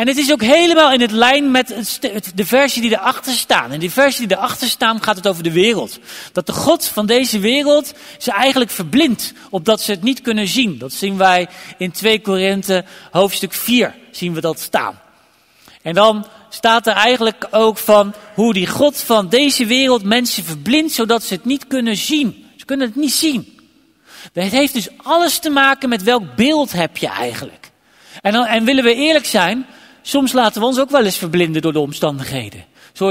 En 0.00 0.06
het 0.06 0.16
is 0.16 0.32
ook 0.32 0.42
helemaal 0.42 0.92
in 0.92 1.00
het 1.00 1.10
lijn 1.10 1.50
met 1.50 1.98
de 2.34 2.46
versie 2.46 2.82
die 2.82 2.90
erachter 2.90 3.32
staan. 3.32 3.72
In 3.72 3.80
die 3.80 3.90
versie 3.90 4.26
die 4.26 4.36
erachter 4.36 4.68
staan 4.68 5.02
gaat 5.02 5.16
het 5.16 5.28
over 5.28 5.42
de 5.42 5.52
wereld. 5.52 5.98
Dat 6.32 6.46
de 6.46 6.52
God 6.52 6.84
van 6.84 7.06
deze 7.06 7.38
wereld 7.38 7.92
ze 8.18 8.32
eigenlijk 8.32 8.70
verblindt, 8.70 9.32
opdat 9.50 9.80
ze 9.80 9.90
het 9.90 10.02
niet 10.02 10.20
kunnen 10.20 10.48
zien. 10.48 10.78
Dat 10.78 10.92
zien 10.92 11.16
wij 11.16 11.48
in 11.78 11.90
2 11.90 12.20
Korinthe 12.20 12.84
hoofdstuk 13.10 13.52
4, 13.52 13.94
zien 14.10 14.34
we 14.34 14.40
dat 14.40 14.60
staan. 14.60 15.00
En 15.82 15.94
dan 15.94 16.26
staat 16.48 16.86
er 16.86 16.94
eigenlijk 16.94 17.46
ook 17.50 17.78
van 17.78 18.14
hoe 18.34 18.52
die 18.52 18.66
God 18.66 18.96
van 18.96 19.28
deze 19.28 19.66
wereld 19.66 20.02
mensen 20.02 20.44
verblindt, 20.44 20.92
zodat 20.92 21.22
ze 21.22 21.34
het 21.34 21.44
niet 21.44 21.66
kunnen 21.66 21.96
zien. 21.96 22.46
Ze 22.56 22.64
kunnen 22.64 22.86
het 22.86 22.96
niet 22.96 23.12
zien. 23.12 23.58
Het 24.32 24.52
heeft 24.52 24.74
dus 24.74 24.88
alles 24.96 25.38
te 25.38 25.50
maken 25.50 25.88
met 25.88 26.02
welk 26.02 26.34
beeld 26.36 26.72
heb 26.72 26.96
je 26.96 27.08
eigenlijk. 27.08 27.70
En, 28.20 28.34
en 28.34 28.64
willen 28.64 28.84
we 28.84 28.94
eerlijk 28.94 29.26
zijn, 29.26 29.66
soms 30.02 30.32
laten 30.32 30.60
we 30.60 30.66
ons 30.66 30.78
ook 30.78 30.90
wel 30.90 31.04
eens 31.04 31.16
verblinden 31.16 31.62
door 31.62 31.72
de 31.72 31.78
omstandigheden. 31.78 32.64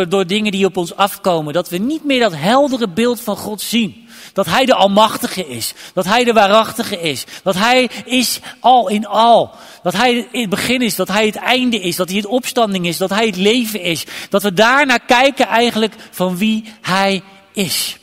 Door 0.10 0.27
dingen 0.27 0.51
die 0.51 0.65
op 0.65 0.77
ons 0.77 0.96
afkomen. 0.96 1.53
Dat 1.53 1.69
we 1.69 1.77
niet 1.77 2.03
meer 2.03 2.19
dat 2.19 2.36
heldere 2.36 2.89
beeld 2.89 3.22
van 3.22 3.38
God 3.38 3.62
zien. 3.62 4.08
Dat 4.34 4.46
Hij 4.46 4.65
de 4.65 4.74
Almachtige 4.74 5.48
is. 5.48 5.74
Dat 5.93 6.05
Hij 6.05 6.24
de 6.24 6.34
Waarachtige 6.34 7.01
is. 7.01 7.25
Dat 7.43 7.55
Hij 7.55 7.89
is 8.05 8.39
al 8.60 8.89
in 8.89 9.08
al. 9.08 9.51
Dat 9.84 9.93
Hij 9.93 10.27
het 10.31 10.50
begin 10.50 10.81
is. 10.81 10.96
Dat 10.96 11.08
Hij 11.08 11.25
het 11.25 11.36
einde 11.36 11.79
is. 11.79 11.96
Dat 11.96 12.08
Hij 12.08 12.17
het 12.17 12.25
opstanding 12.25 12.88
is. 12.88 12.98
Dat 12.98 13.10
Hij 13.10 13.25
het 13.25 13.36
leven 13.36 13.81
is. 13.81 14.05
Dat 14.29 14.43
we 14.43 14.53
daarnaar 14.53 15.00
kijken 15.00 15.48
eigenlijk 15.48 15.93
van 16.12 16.38
wie 16.38 16.74
Hij 16.81 17.22
is. 17.53 17.98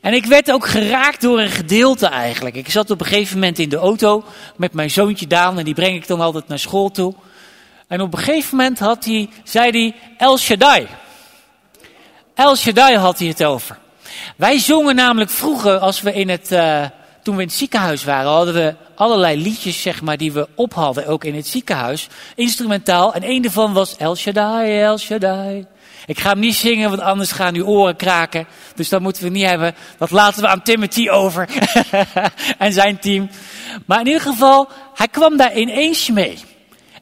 En 0.00 0.14
ik 0.14 0.26
werd 0.26 0.52
ook 0.52 0.66
geraakt 0.66 1.20
door 1.20 1.40
een 1.40 1.50
gedeelte 1.50 2.06
eigenlijk. 2.06 2.56
Ik 2.56 2.70
zat 2.70 2.90
op 2.90 3.00
een 3.00 3.06
gegeven 3.06 3.34
moment 3.34 3.58
in 3.58 3.68
de 3.68 3.76
auto 3.76 4.24
met 4.56 4.72
mijn 4.72 4.90
zoontje 4.90 5.26
Daan 5.26 5.58
en 5.58 5.64
die 5.64 5.74
breng 5.74 5.96
ik 5.96 6.06
dan 6.06 6.20
altijd 6.20 6.48
naar 6.48 6.58
school 6.58 6.90
toe. 6.90 7.14
En 7.90 8.00
op 8.00 8.12
een 8.12 8.18
gegeven 8.18 8.56
moment 8.56 8.78
had 8.78 9.04
hij, 9.04 9.28
zei 9.44 9.70
hij 9.70 9.94
El 10.18 10.38
Shaddai. 10.38 10.86
El 12.34 12.56
Shaddai 12.56 12.96
had 12.96 13.18
hij 13.18 13.28
het 13.28 13.44
over. 13.44 13.78
Wij 14.36 14.58
zongen 14.58 14.94
namelijk 14.94 15.30
vroeger, 15.30 15.78
als 15.78 16.00
we 16.00 16.12
in 16.12 16.28
het 16.28 16.52
uh, 16.52 16.84
toen 17.22 17.36
we 17.36 17.42
in 17.42 17.48
het 17.48 17.56
ziekenhuis 17.56 18.04
waren, 18.04 18.30
hadden 18.30 18.54
we 18.54 18.74
allerlei 18.94 19.42
liedjes, 19.42 19.82
zeg 19.82 20.02
maar, 20.02 20.16
die 20.16 20.32
we 20.32 20.48
op 20.54 20.74
hadden, 20.74 21.06
ook 21.06 21.24
in 21.24 21.34
het 21.34 21.46
ziekenhuis. 21.46 22.08
Instrumentaal. 22.34 23.14
En 23.14 23.30
een 23.30 23.42
daarvan 23.42 23.72
was 23.72 23.96
El 23.96 24.16
Shaddai, 24.16 24.80
El 24.80 24.98
Shaddai. 24.98 25.66
Ik 26.06 26.20
ga 26.20 26.30
hem 26.30 26.38
niet 26.38 26.54
zingen, 26.54 26.90
want 26.90 27.02
anders 27.02 27.32
gaan 27.32 27.54
uw 27.54 27.64
oren 27.64 27.96
kraken. 27.96 28.46
Dus 28.74 28.88
dat 28.88 29.00
moeten 29.00 29.22
we 29.22 29.28
niet 29.28 29.46
hebben. 29.46 29.74
Dat 29.98 30.10
laten 30.10 30.42
we 30.42 30.48
aan 30.48 30.62
Timothy 30.62 31.08
over. 31.08 31.48
en 32.58 32.72
zijn 32.72 32.98
team. 32.98 33.30
Maar 33.86 34.00
in 34.00 34.06
ieder 34.06 34.22
geval, 34.22 34.68
hij 34.94 35.08
kwam 35.08 35.36
daar 35.36 35.56
ineens 35.56 36.08
mee. 36.08 36.38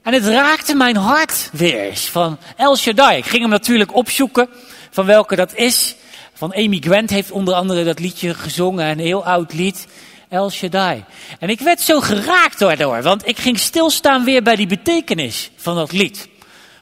En 0.02 0.12
het 0.12 0.24
raakte 0.24 0.74
mijn 0.74 0.96
hart 0.96 1.50
weer. 1.52 1.96
Van 1.96 2.38
El 2.56 2.76
Shaddai. 2.76 3.16
Ik 3.16 3.26
ging 3.26 3.40
hem 3.42 3.50
natuurlijk 3.50 3.94
opzoeken. 3.94 4.48
Van 4.90 5.06
welke 5.06 5.36
dat 5.36 5.54
is. 5.54 5.96
Van 6.32 6.54
Amy 6.54 6.78
Grant 6.80 7.10
heeft 7.10 7.30
onder 7.30 7.54
andere 7.54 7.84
dat 7.84 7.98
liedje 7.98 8.34
gezongen. 8.34 8.86
Een 8.86 8.98
heel 8.98 9.24
oud 9.24 9.52
lied. 9.52 9.86
El 10.28 10.50
Shaddai. 10.50 11.04
En 11.38 11.48
ik 11.48 11.60
werd 11.60 11.80
zo 11.80 12.00
geraakt 12.00 12.58
daardoor. 12.58 13.02
Want 13.02 13.28
ik 13.28 13.38
ging 13.38 13.58
stilstaan 13.58 14.24
weer 14.24 14.42
bij 14.42 14.56
die 14.56 14.66
betekenis 14.66 15.50
van 15.56 15.74
dat 15.74 15.92
lied. 15.92 16.28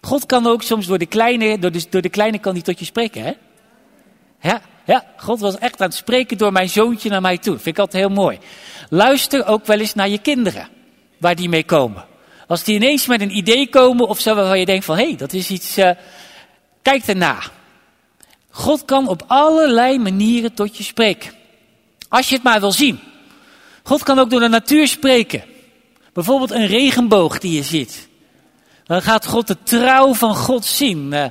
God 0.01 0.27
kan 0.27 0.47
ook 0.47 0.63
soms 0.63 0.87
door 0.87 0.99
de 0.99 1.07
kleine, 1.07 1.59
door 1.59 1.73
de, 1.73 1.85
door 1.91 2.03
de 2.03 2.09
kleine 2.09 2.39
kan 2.39 2.53
hij 2.53 2.63
tot 2.63 2.79
je 2.79 2.85
spreken, 2.85 3.23
hè? 3.23 3.33
Ja, 4.41 4.61
ja, 4.85 5.05
God 5.17 5.41
was 5.41 5.59
echt 5.59 5.81
aan 5.81 5.87
het 5.87 5.97
spreken 5.97 6.39
door 6.39 6.53
mijn 6.53 6.69
zoontje 6.69 7.11
naar 7.11 7.21
mij 7.21 7.39
toe. 7.39 7.55
Vind 7.55 7.67
ik 7.67 7.79
altijd 7.79 8.05
heel 8.05 8.15
mooi. 8.15 8.39
Luister 8.89 9.47
ook 9.47 9.67
wel 9.67 9.79
eens 9.79 9.95
naar 9.95 10.09
je 10.09 10.19
kinderen, 10.19 10.69
waar 11.19 11.35
die 11.35 11.49
mee 11.49 11.65
komen. 11.65 12.05
Als 12.47 12.65
die 12.65 12.75
ineens 12.75 13.07
met 13.07 13.21
een 13.21 13.37
idee 13.37 13.69
komen 13.69 14.09
of 14.09 14.21
zo, 14.21 14.35
waarvan 14.35 14.59
je 14.59 14.67
denkt 14.67 14.85
van, 14.85 14.97
hé, 14.97 15.05
hey, 15.05 15.17
dat 15.17 15.33
is 15.33 15.51
iets, 15.51 15.79
uh, 15.79 15.91
kijk 16.83 17.07
erna. 17.07 17.39
God 18.51 18.85
kan 18.85 19.09
op 19.09 19.25
allerlei 19.27 19.99
manieren 19.99 20.55
tot 20.55 20.77
je 20.77 20.83
spreken. 20.83 21.33
Als 22.09 22.29
je 22.29 22.35
het 22.35 22.45
maar 22.45 22.61
wil 22.61 22.73
zien. 22.73 23.01
God 23.83 24.03
kan 24.03 24.19
ook 24.19 24.31
door 24.31 24.41
de 24.41 24.49
natuur 24.49 24.89
spreken. 24.89 25.45
Bijvoorbeeld 26.13 26.51
een 26.51 26.67
regenboog 26.67 27.39
die 27.39 27.53
je 27.53 27.63
ziet. 27.63 28.09
Dan 28.85 29.03
gaat 29.03 29.27
God 29.27 29.47
de 29.47 29.57
trouw 29.63 30.15
van 30.15 30.37
God 30.37 30.65
zien. 30.65 31.13
Uh, 31.13 31.25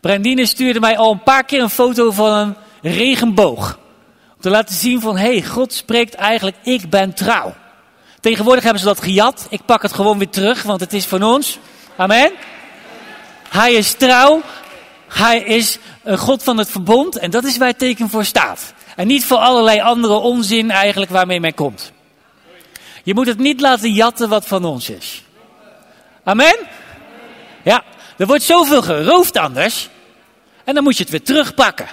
Brandine 0.00 0.46
stuurde 0.46 0.80
mij 0.80 0.98
al 0.98 1.12
een 1.12 1.22
paar 1.22 1.44
keer 1.44 1.62
een 1.62 1.70
foto 1.70 2.10
van 2.10 2.32
een 2.32 2.56
regenboog. 2.92 3.78
Om 4.34 4.40
te 4.40 4.50
laten 4.50 4.74
zien 4.74 5.00
van, 5.00 5.16
hé, 5.16 5.32
hey, 5.32 5.42
God 5.42 5.72
spreekt 5.72 6.14
eigenlijk, 6.14 6.56
ik 6.62 6.90
ben 6.90 7.14
trouw. 7.14 7.54
Tegenwoordig 8.24 8.64
hebben 8.64 8.82
ze 8.82 8.88
dat 8.88 9.02
gejat. 9.02 9.46
Ik 9.50 9.64
pak 9.64 9.82
het 9.82 9.92
gewoon 9.92 10.18
weer 10.18 10.28
terug, 10.28 10.62
want 10.62 10.80
het 10.80 10.92
is 10.92 11.06
van 11.06 11.22
ons. 11.22 11.58
Amen. 11.96 12.32
Hij 13.48 13.72
is 13.72 13.92
trouw. 13.92 14.42
Hij 15.08 15.40
is 15.40 15.78
een 16.02 16.18
God 16.18 16.42
van 16.42 16.58
het 16.58 16.70
verbond. 16.70 17.18
En 17.18 17.30
dat 17.30 17.44
is 17.44 17.56
waar 17.56 17.68
het 17.68 17.78
teken 17.78 18.10
voor 18.10 18.24
staat. 18.24 18.74
En 18.96 19.06
niet 19.06 19.24
voor 19.24 19.36
allerlei 19.36 19.80
andere 19.80 20.14
onzin 20.14 20.70
eigenlijk 20.70 21.10
waarmee 21.10 21.40
men 21.40 21.54
komt. 21.54 21.92
Je 23.02 23.14
moet 23.14 23.26
het 23.26 23.38
niet 23.38 23.60
laten 23.60 23.92
jatten 23.92 24.28
wat 24.28 24.46
van 24.46 24.64
ons 24.64 24.90
is. 24.90 25.22
Amen. 26.22 26.56
Ja, 27.62 27.84
er 28.16 28.26
wordt 28.26 28.42
zoveel 28.42 28.82
geroofd 28.82 29.36
anders. 29.36 29.88
En 30.64 30.74
dan 30.74 30.82
moet 30.82 30.96
je 30.96 31.02
het 31.02 31.12
weer 31.12 31.22
terugpakken. 31.22 31.86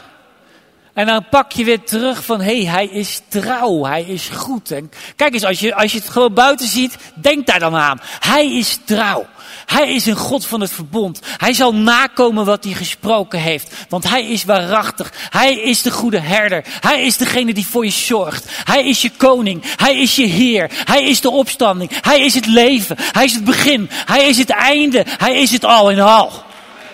En 1.02 1.08
dan 1.08 1.26
pak 1.30 1.52
je 1.52 1.64
weer 1.64 1.84
terug 1.84 2.26
van, 2.26 2.42
hé, 2.42 2.64
hey, 2.64 2.72
hij 2.72 2.86
is 2.86 3.22
trouw, 3.28 3.86
hij 3.86 4.04
is 4.04 4.30
goed. 4.34 4.74
Kijk 5.16 5.34
eens, 5.34 5.44
als 5.44 5.60
je, 5.60 5.76
als 5.76 5.92
je 5.92 5.98
het 5.98 6.10
gewoon 6.10 6.34
buiten 6.34 6.68
ziet, 6.68 6.98
denk 7.14 7.46
daar 7.46 7.60
dan 7.60 7.76
aan. 7.76 8.02
Hij 8.20 8.58
is 8.58 8.80
trouw. 8.86 9.26
Hij 9.66 9.94
is 9.94 10.06
een 10.06 10.16
God 10.16 10.46
van 10.46 10.62
het 10.62 10.72
verbond. 10.72 11.20
Hij 11.38 11.54
zal 11.54 11.76
nakomen 11.76 12.46
wat 12.46 12.64
hij 12.64 12.74
gesproken 12.74 13.40
heeft. 13.40 13.74
Want 13.90 14.10
hij 14.10 14.26
is 14.26 14.44
waarachtig. 14.44 15.14
Hij 15.30 15.54
is 15.54 15.82
de 15.82 15.92
goede 15.92 16.20
herder. 16.20 16.66
Hij 16.80 17.06
is 17.06 17.18
degene 17.18 17.54
die 17.54 17.68
voor 17.68 17.86
je 17.86 17.92
zorgt. 17.92 18.46
Hij 18.64 18.88
is 18.88 19.02
je 19.02 19.12
koning. 19.18 19.64
Hij 19.76 20.02
is 20.02 20.16
je 20.16 20.26
heer. 20.26 20.72
Hij 20.84 21.04
is 21.04 21.22
de 21.22 21.30
opstanding. 21.30 21.92
Hij 22.02 22.22
is 22.22 22.34
het 22.34 22.46
leven. 22.46 22.96
Hij 23.00 23.26
is 23.26 23.34
het 23.34 23.44
begin. 23.44 23.90
Hij 23.92 24.28
is 24.28 24.38
het 24.38 24.50
einde. 24.50 25.06
Hij 25.18 25.42
is 25.42 25.52
het 25.52 25.66
al 25.66 25.90
in 25.90 26.00
al. 26.00 26.44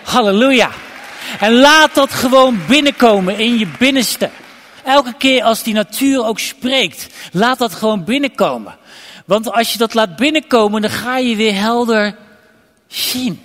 Halleluja. 0.02 0.70
En 1.40 1.52
laat 1.52 1.94
dat 1.94 2.12
gewoon 2.12 2.60
binnenkomen 2.68 3.38
in 3.38 3.58
je 3.58 3.66
binnenste. 3.78 4.30
Elke 4.84 5.14
keer 5.18 5.42
als 5.42 5.62
die 5.62 5.74
natuur 5.74 6.24
ook 6.24 6.38
spreekt, 6.38 7.06
laat 7.32 7.58
dat 7.58 7.74
gewoon 7.74 8.04
binnenkomen. 8.04 8.76
Want 9.26 9.52
als 9.52 9.72
je 9.72 9.78
dat 9.78 9.94
laat 9.94 10.16
binnenkomen, 10.16 10.80
dan 10.80 10.90
ga 10.90 11.18
je 11.18 11.36
weer 11.36 11.54
helder 11.54 12.16
zien. 12.86 13.40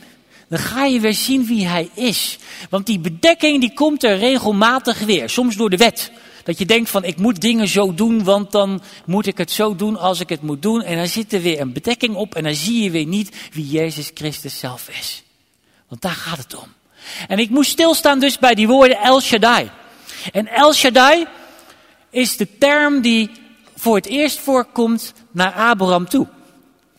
Dan 0.47 0.59
ga 0.59 0.85
je 0.85 0.99
weer 0.99 1.13
zien 1.13 1.45
wie 1.45 1.67
hij 1.67 1.89
is. 1.93 2.37
Want 2.69 2.85
die 2.85 2.99
bedekking 2.99 3.59
die 3.59 3.73
komt 3.73 4.03
er 4.03 4.17
regelmatig 4.17 4.99
weer. 4.99 5.29
Soms 5.29 5.55
door 5.55 5.69
de 5.69 5.77
wet. 5.77 6.11
Dat 6.43 6.57
je 6.57 6.65
denkt 6.65 6.89
van 6.89 7.03
ik 7.03 7.17
moet 7.17 7.41
dingen 7.41 7.67
zo 7.67 7.93
doen, 7.93 8.23
want 8.23 8.51
dan 8.51 8.81
moet 9.05 9.27
ik 9.27 9.37
het 9.37 9.51
zo 9.51 9.75
doen 9.75 9.97
als 9.97 10.19
ik 10.19 10.29
het 10.29 10.41
moet 10.41 10.61
doen. 10.61 10.81
En 10.81 10.97
dan 10.97 11.07
zit 11.07 11.33
er 11.33 11.41
weer 11.41 11.59
een 11.59 11.73
bedekking 11.73 12.15
op 12.15 12.35
en 12.35 12.43
dan 12.43 12.55
zie 12.55 12.83
je 12.83 12.91
weer 12.91 13.05
niet 13.05 13.35
wie 13.51 13.67
Jezus 13.67 14.11
Christus 14.13 14.59
zelf 14.59 14.89
is. 14.89 15.23
Want 15.87 16.01
daar 16.01 16.11
gaat 16.11 16.37
het 16.37 16.55
om. 16.55 16.67
En 17.27 17.39
ik 17.39 17.49
moest 17.49 17.71
stilstaan 17.71 18.19
dus 18.19 18.39
bij 18.39 18.55
die 18.55 18.67
woorden 18.67 18.97
El 18.97 19.21
Shaddai. 19.21 19.69
En 20.31 20.47
El 20.47 20.73
Shaddai 20.73 21.25
is 22.09 22.37
de 22.37 22.57
term 22.57 23.01
die 23.01 23.31
voor 23.75 23.95
het 23.95 24.05
eerst 24.05 24.39
voorkomt 24.39 25.13
naar 25.31 25.51
Abraham 25.51 26.09
toe. 26.09 26.27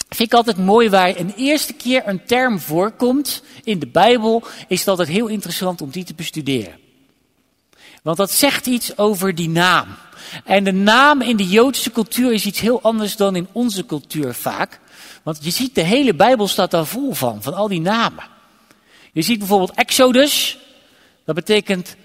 Vind 0.08 0.32
ik 0.32 0.34
altijd 0.34 0.56
mooi 0.56 0.88
waar 0.88 1.16
een 1.16 1.34
eerste 1.36 1.72
keer 1.72 2.02
een 2.06 2.24
term 2.24 2.60
voorkomt 2.60 3.42
in 3.64 3.78
de 3.78 3.86
Bijbel, 3.86 4.42
is 4.68 4.84
het 4.84 5.08
heel 5.08 5.26
interessant 5.26 5.80
om 5.80 5.90
die 5.90 6.04
te 6.04 6.14
bestuderen. 6.14 6.78
Want 8.02 8.16
dat 8.16 8.30
zegt 8.30 8.66
iets 8.66 8.98
over 8.98 9.34
die 9.34 9.48
naam. 9.48 9.86
En 10.44 10.64
de 10.64 10.72
naam 10.72 11.20
in 11.20 11.36
de 11.36 11.46
Joodse 11.46 11.90
cultuur 11.90 12.32
is 12.32 12.46
iets 12.46 12.60
heel 12.60 12.82
anders 12.82 13.16
dan 13.16 13.36
in 13.36 13.48
onze 13.52 13.86
cultuur 13.86 14.34
vaak. 14.34 14.80
Want 15.22 15.38
je 15.40 15.50
ziet, 15.50 15.74
de 15.74 15.82
hele 15.82 16.14
Bijbel 16.14 16.48
staat 16.48 16.70
daar 16.70 16.86
vol 16.86 17.14
van, 17.14 17.42
van 17.42 17.54
al 17.54 17.68
die 17.68 17.80
namen. 17.80 18.24
Je 19.14 19.22
ziet 19.22 19.38
bijvoorbeeld 19.38 19.74
Exodus. 19.74 20.58
Dat 21.24 21.34
betekent 21.34 21.96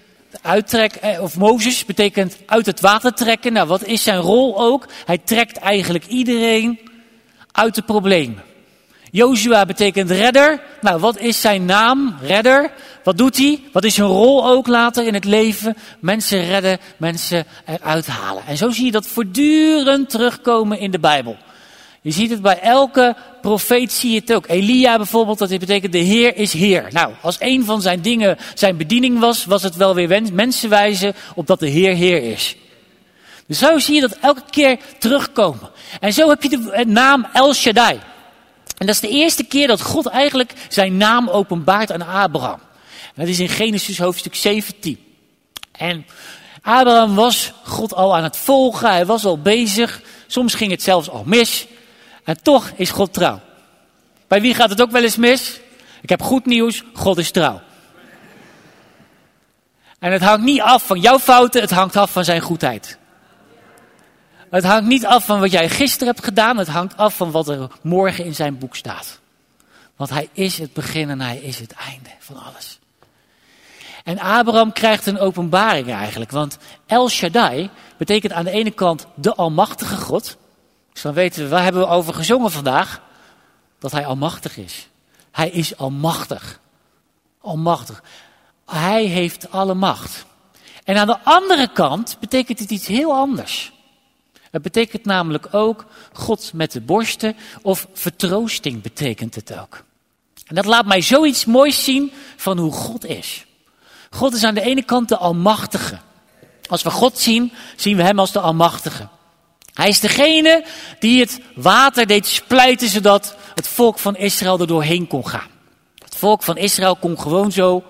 uittrek, 0.42 0.94
eh, 0.94 1.22
of 1.22 1.36
Mozes 1.36 1.84
betekent 1.84 2.36
uit 2.46 2.66
het 2.66 2.80
water 2.80 3.14
trekken. 3.14 3.52
Nou, 3.52 3.68
wat 3.68 3.84
is 3.84 4.02
zijn 4.02 4.18
rol 4.18 4.60
ook? 4.60 4.86
Hij 5.04 5.18
trekt 5.18 5.56
eigenlijk 5.56 6.06
iedereen 6.06 6.78
uit 7.52 7.74
de 7.74 7.82
problemen. 7.82 8.42
Joshua 9.10 9.66
betekent 9.66 10.10
redder. 10.10 10.62
Nou, 10.80 11.00
wat 11.00 11.18
is 11.18 11.40
zijn 11.40 11.64
naam? 11.64 12.16
Redder. 12.22 12.72
Wat 13.04 13.18
doet 13.18 13.36
hij? 13.36 13.62
Wat 13.72 13.84
is 13.84 13.94
zijn 13.94 14.08
rol 14.08 14.46
ook 14.46 14.66
later 14.66 15.06
in 15.06 15.14
het 15.14 15.24
leven? 15.24 15.76
Mensen 16.00 16.44
redden, 16.44 16.78
mensen 16.96 17.46
eruit 17.64 18.06
halen. 18.06 18.46
En 18.46 18.56
zo 18.56 18.70
zie 18.70 18.84
je 18.84 18.90
dat 18.90 19.06
voortdurend 19.06 20.10
terugkomen 20.10 20.78
in 20.78 20.90
de 20.90 20.98
Bijbel. 20.98 21.36
Je 22.02 22.10
ziet 22.10 22.30
het 22.30 22.42
bij 22.42 22.60
elke 22.60 23.16
profeet, 23.40 23.92
zie 23.92 24.12
je 24.12 24.20
het 24.20 24.32
ook. 24.32 24.48
Elia 24.48 24.96
bijvoorbeeld, 24.96 25.38
dat 25.38 25.48
betekent 25.48 25.92
de 25.92 25.98
Heer 25.98 26.36
is 26.36 26.52
Heer. 26.52 26.88
Nou, 26.90 27.12
als 27.22 27.36
een 27.38 27.64
van 27.64 27.82
zijn 27.82 28.00
dingen 28.00 28.38
zijn 28.54 28.76
bediening 28.76 29.18
was, 29.18 29.44
was 29.44 29.62
het 29.62 29.76
wel 29.76 29.94
weer 29.94 30.22
mensen 30.32 30.68
wijzen 30.68 31.14
op 31.34 31.46
dat 31.46 31.60
de 31.60 31.68
Heer 31.68 31.94
Heer 31.94 32.22
is. 32.22 32.56
Dus 33.46 33.58
zo 33.58 33.78
zie 33.78 33.94
je 33.94 34.00
dat 34.00 34.16
elke 34.20 34.42
keer 34.50 34.78
terugkomen. 34.98 35.70
En 36.00 36.12
zo 36.12 36.28
heb 36.28 36.42
je 36.42 36.48
de 36.48 36.84
naam 36.86 37.26
El 37.32 37.54
Shaddai. 37.54 38.00
En 38.76 38.86
dat 38.86 38.94
is 38.94 39.00
de 39.00 39.08
eerste 39.08 39.44
keer 39.44 39.66
dat 39.66 39.82
God 39.82 40.06
eigenlijk 40.06 40.52
zijn 40.68 40.96
naam 40.96 41.28
openbaart 41.28 41.92
aan 41.92 42.06
Abraham. 42.06 42.60
Dat 43.14 43.26
is 43.26 43.38
in 43.38 43.48
Genesis 43.48 43.98
hoofdstuk 43.98 44.34
17. 44.34 44.98
En 45.72 46.06
Abraham 46.62 47.14
was 47.14 47.52
God 47.64 47.94
al 47.94 48.16
aan 48.16 48.22
het 48.22 48.36
volgen, 48.36 48.90
hij 48.90 49.06
was 49.06 49.24
al 49.24 49.38
bezig. 49.38 50.00
Soms 50.26 50.54
ging 50.54 50.70
het 50.70 50.82
zelfs 50.82 51.10
al 51.10 51.22
mis. 51.26 51.66
En 52.30 52.42
toch 52.42 52.70
is 52.76 52.90
God 52.90 53.12
trouw. 53.12 53.40
Bij 54.28 54.40
wie 54.40 54.54
gaat 54.54 54.70
het 54.70 54.82
ook 54.82 54.90
wel 54.90 55.02
eens 55.02 55.16
mis? 55.16 55.60
Ik 56.00 56.08
heb 56.08 56.22
goed 56.22 56.46
nieuws, 56.46 56.84
God 56.94 57.18
is 57.18 57.30
trouw. 57.30 57.60
En 59.98 60.12
het 60.12 60.22
hangt 60.22 60.44
niet 60.44 60.60
af 60.60 60.86
van 60.86 61.00
jouw 61.00 61.18
fouten, 61.18 61.60
het 61.60 61.70
hangt 61.70 61.96
af 61.96 62.10
van 62.10 62.24
zijn 62.24 62.40
goedheid. 62.40 62.98
Het 64.50 64.64
hangt 64.64 64.88
niet 64.88 65.06
af 65.06 65.24
van 65.24 65.40
wat 65.40 65.50
jij 65.50 65.68
gisteren 65.68 66.06
hebt 66.06 66.24
gedaan, 66.24 66.56
het 66.56 66.68
hangt 66.68 66.96
af 66.96 67.16
van 67.16 67.30
wat 67.30 67.48
er 67.48 67.70
morgen 67.82 68.24
in 68.24 68.34
zijn 68.34 68.58
boek 68.58 68.76
staat. 68.76 69.20
Want 69.96 70.10
hij 70.10 70.28
is 70.32 70.58
het 70.58 70.72
begin 70.72 71.10
en 71.10 71.20
hij 71.20 71.36
is 71.36 71.58
het 71.58 71.72
einde 71.72 72.10
van 72.18 72.36
alles. 72.36 72.78
En 74.04 74.18
Abraham 74.18 74.72
krijgt 74.72 75.06
een 75.06 75.18
openbaring 75.18 75.92
eigenlijk, 75.92 76.30
want 76.30 76.58
El 76.86 77.08
Shaddai 77.08 77.70
betekent 77.96 78.32
aan 78.32 78.44
de 78.44 78.50
ene 78.50 78.70
kant 78.70 79.06
de 79.14 79.34
Almachtige 79.34 79.96
God. 79.96 80.38
Dus 81.00 81.08
dan 81.12 81.22
weten 81.22 81.42
we, 81.42 81.48
waar 81.48 81.62
hebben 81.62 81.82
we 81.82 81.88
over 81.88 82.14
gezongen 82.14 82.50
vandaag? 82.50 83.00
Dat 83.78 83.92
hij 83.92 84.06
almachtig 84.06 84.56
is. 84.56 84.88
Hij 85.30 85.50
is 85.50 85.76
almachtig. 85.76 86.60
Almachtig. 87.40 88.02
Hij 88.66 89.04
heeft 89.04 89.50
alle 89.50 89.74
macht. 89.74 90.24
En 90.84 90.96
aan 90.96 91.06
de 91.06 91.18
andere 91.22 91.72
kant 91.72 92.16
betekent 92.20 92.58
het 92.58 92.70
iets 92.70 92.86
heel 92.86 93.12
anders. 93.12 93.72
Het 94.50 94.62
betekent 94.62 95.04
namelijk 95.04 95.54
ook 95.54 95.86
God 96.12 96.52
met 96.54 96.72
de 96.72 96.80
borsten 96.80 97.36
of 97.62 97.86
vertroosting 97.92 98.82
betekent 98.82 99.34
het 99.34 99.58
ook. 99.58 99.82
En 100.46 100.54
dat 100.54 100.64
laat 100.64 100.86
mij 100.86 101.00
zoiets 101.00 101.44
moois 101.44 101.84
zien 101.84 102.12
van 102.36 102.58
hoe 102.58 102.72
God 102.72 103.04
is. 103.04 103.46
God 104.10 104.34
is 104.34 104.44
aan 104.44 104.54
de 104.54 104.62
ene 104.62 104.82
kant 104.82 105.08
de 105.08 105.16
Almachtige. 105.16 105.98
Als 106.68 106.82
we 106.82 106.90
God 106.90 107.18
zien, 107.18 107.52
zien 107.76 107.96
we 107.96 108.02
Hem 108.02 108.18
als 108.18 108.32
de 108.32 108.40
Almachtige. 108.40 109.08
Hij 109.80 109.88
is 109.88 110.00
degene 110.00 110.64
die 110.98 111.20
het 111.20 111.40
water 111.54 112.06
deed 112.06 112.26
splijten 112.26 112.88
zodat 112.88 113.36
het 113.54 113.68
volk 113.68 113.98
van 113.98 114.16
Israël 114.16 114.60
er 114.60 114.66
doorheen 114.66 115.06
kon 115.06 115.26
gaan. 115.26 115.48
Het 115.98 116.16
volk 116.16 116.42
van 116.42 116.56
Israël 116.56 116.96
kon 116.96 117.20
gewoon 117.20 117.52
zo 117.52 117.84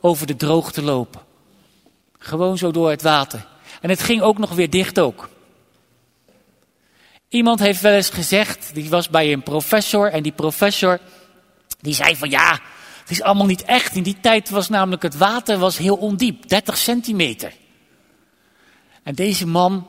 over 0.00 0.26
de 0.26 0.36
droogte 0.36 0.82
lopen. 0.82 1.20
Gewoon 2.18 2.58
zo 2.58 2.70
door 2.70 2.90
het 2.90 3.02
water. 3.02 3.46
En 3.80 3.90
het 3.90 4.02
ging 4.02 4.22
ook 4.22 4.38
nog 4.38 4.50
weer 4.50 4.70
dicht 4.70 5.00
ook. 5.00 5.28
Iemand 7.28 7.60
heeft 7.60 7.80
wel 7.80 7.92
eens 7.92 8.10
gezegd, 8.10 8.70
die 8.74 8.90
was 8.90 9.08
bij 9.08 9.32
een 9.32 9.42
professor 9.42 10.10
en 10.10 10.22
die 10.22 10.32
professor 10.32 10.98
die 11.80 11.94
zei 11.94 12.16
van 12.16 12.30
ja, 12.30 12.60
het 13.00 13.10
is 13.10 13.22
allemaal 13.22 13.46
niet 13.46 13.64
echt. 13.64 13.94
In 13.96 14.02
die 14.02 14.20
tijd 14.20 14.50
was 14.50 14.68
namelijk 14.68 15.02
het 15.02 15.16
water 15.16 15.58
was 15.58 15.78
heel 15.78 15.96
ondiep, 15.96 16.48
30 16.48 16.76
centimeter. 16.76 17.52
En 19.02 19.14
deze 19.14 19.46
man 19.46 19.86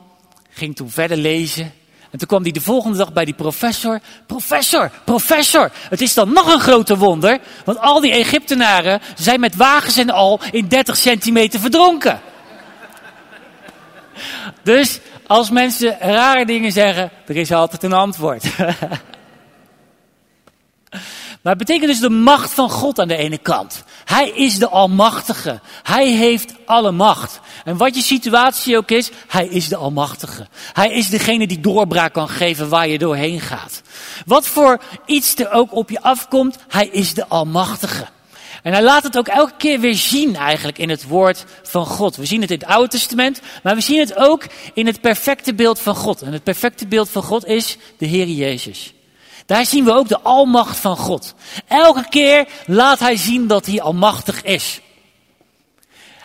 ging 0.58 0.76
toen 0.76 0.90
verder 0.90 1.16
lezen. 1.16 1.72
En 2.10 2.18
toen 2.18 2.28
kwam 2.28 2.42
hij 2.42 2.52
de 2.52 2.60
volgende 2.60 2.98
dag 2.98 3.12
bij 3.12 3.24
die 3.24 3.34
professor. 3.34 4.00
Professor, 4.26 4.90
professor, 5.04 5.70
het 5.90 6.00
is 6.00 6.14
dan 6.14 6.32
nog 6.32 6.52
een 6.52 6.60
groter 6.60 6.96
wonder. 6.96 7.38
Want 7.64 7.78
al 7.78 8.00
die 8.00 8.12
Egyptenaren 8.12 9.00
zijn 9.16 9.40
met 9.40 9.56
wagens 9.56 9.96
en 9.96 10.10
al 10.10 10.40
in 10.50 10.68
30 10.68 10.96
centimeter 10.96 11.60
verdronken. 11.60 12.20
Dus 14.62 15.00
als 15.26 15.50
mensen 15.50 15.96
rare 16.00 16.46
dingen 16.46 16.72
zeggen, 16.72 17.10
er 17.26 17.36
is 17.36 17.52
altijd 17.52 17.82
een 17.82 17.92
antwoord. 17.92 18.44
Maar 21.42 21.56
het 21.56 21.66
betekent 21.66 21.90
dus 21.90 22.00
de 22.00 22.10
macht 22.10 22.52
van 22.52 22.70
God 22.70 22.98
aan 22.98 23.08
de 23.08 23.16
ene 23.16 23.38
kant. 23.38 23.84
Hij 24.08 24.28
is 24.28 24.58
de 24.58 24.68
Almachtige. 24.68 25.60
Hij 25.82 26.08
heeft 26.08 26.54
alle 26.64 26.90
macht. 26.90 27.40
En 27.64 27.76
wat 27.76 27.94
je 27.94 28.02
situatie 28.02 28.76
ook 28.76 28.90
is, 28.90 29.10
hij 29.26 29.46
is 29.46 29.68
de 29.68 29.76
Almachtige. 29.76 30.46
Hij 30.72 30.92
is 30.92 31.08
degene 31.08 31.46
die 31.46 31.60
doorbraak 31.60 32.12
kan 32.12 32.28
geven 32.28 32.68
waar 32.68 32.88
je 32.88 32.98
doorheen 32.98 33.40
gaat. 33.40 33.82
Wat 34.26 34.46
voor 34.46 34.80
iets 35.06 35.36
er 35.36 35.50
ook 35.50 35.74
op 35.74 35.90
je 35.90 36.02
afkomt, 36.02 36.56
hij 36.68 36.86
is 36.86 37.14
de 37.14 37.26
Almachtige. 37.26 38.06
En 38.62 38.72
hij 38.72 38.82
laat 38.82 39.02
het 39.02 39.18
ook 39.18 39.28
elke 39.28 39.56
keer 39.58 39.80
weer 39.80 39.94
zien 39.94 40.36
eigenlijk 40.36 40.78
in 40.78 40.88
het 40.88 41.06
woord 41.06 41.44
van 41.62 41.86
God. 41.86 42.16
We 42.16 42.26
zien 42.26 42.40
het 42.40 42.50
in 42.50 42.58
het 42.58 42.68
Oude 42.68 42.88
Testament, 42.88 43.40
maar 43.62 43.74
we 43.74 43.80
zien 43.80 43.98
het 43.98 44.16
ook 44.16 44.46
in 44.74 44.86
het 44.86 45.00
perfecte 45.00 45.54
beeld 45.54 45.80
van 45.80 45.94
God. 45.94 46.22
En 46.22 46.32
het 46.32 46.42
perfecte 46.42 46.86
beeld 46.86 47.08
van 47.08 47.22
God 47.22 47.46
is 47.46 47.76
de 47.98 48.06
Heer 48.06 48.26
Jezus. 48.26 48.92
Daar 49.48 49.66
zien 49.66 49.84
we 49.84 49.92
ook 49.92 50.08
de 50.08 50.20
almacht 50.20 50.76
van 50.76 50.96
God. 50.96 51.34
Elke 51.68 52.08
keer 52.08 52.48
laat 52.66 52.98
hij 52.98 53.16
zien 53.16 53.46
dat 53.46 53.66
hij 53.66 53.80
almachtig 53.80 54.42
is. 54.42 54.80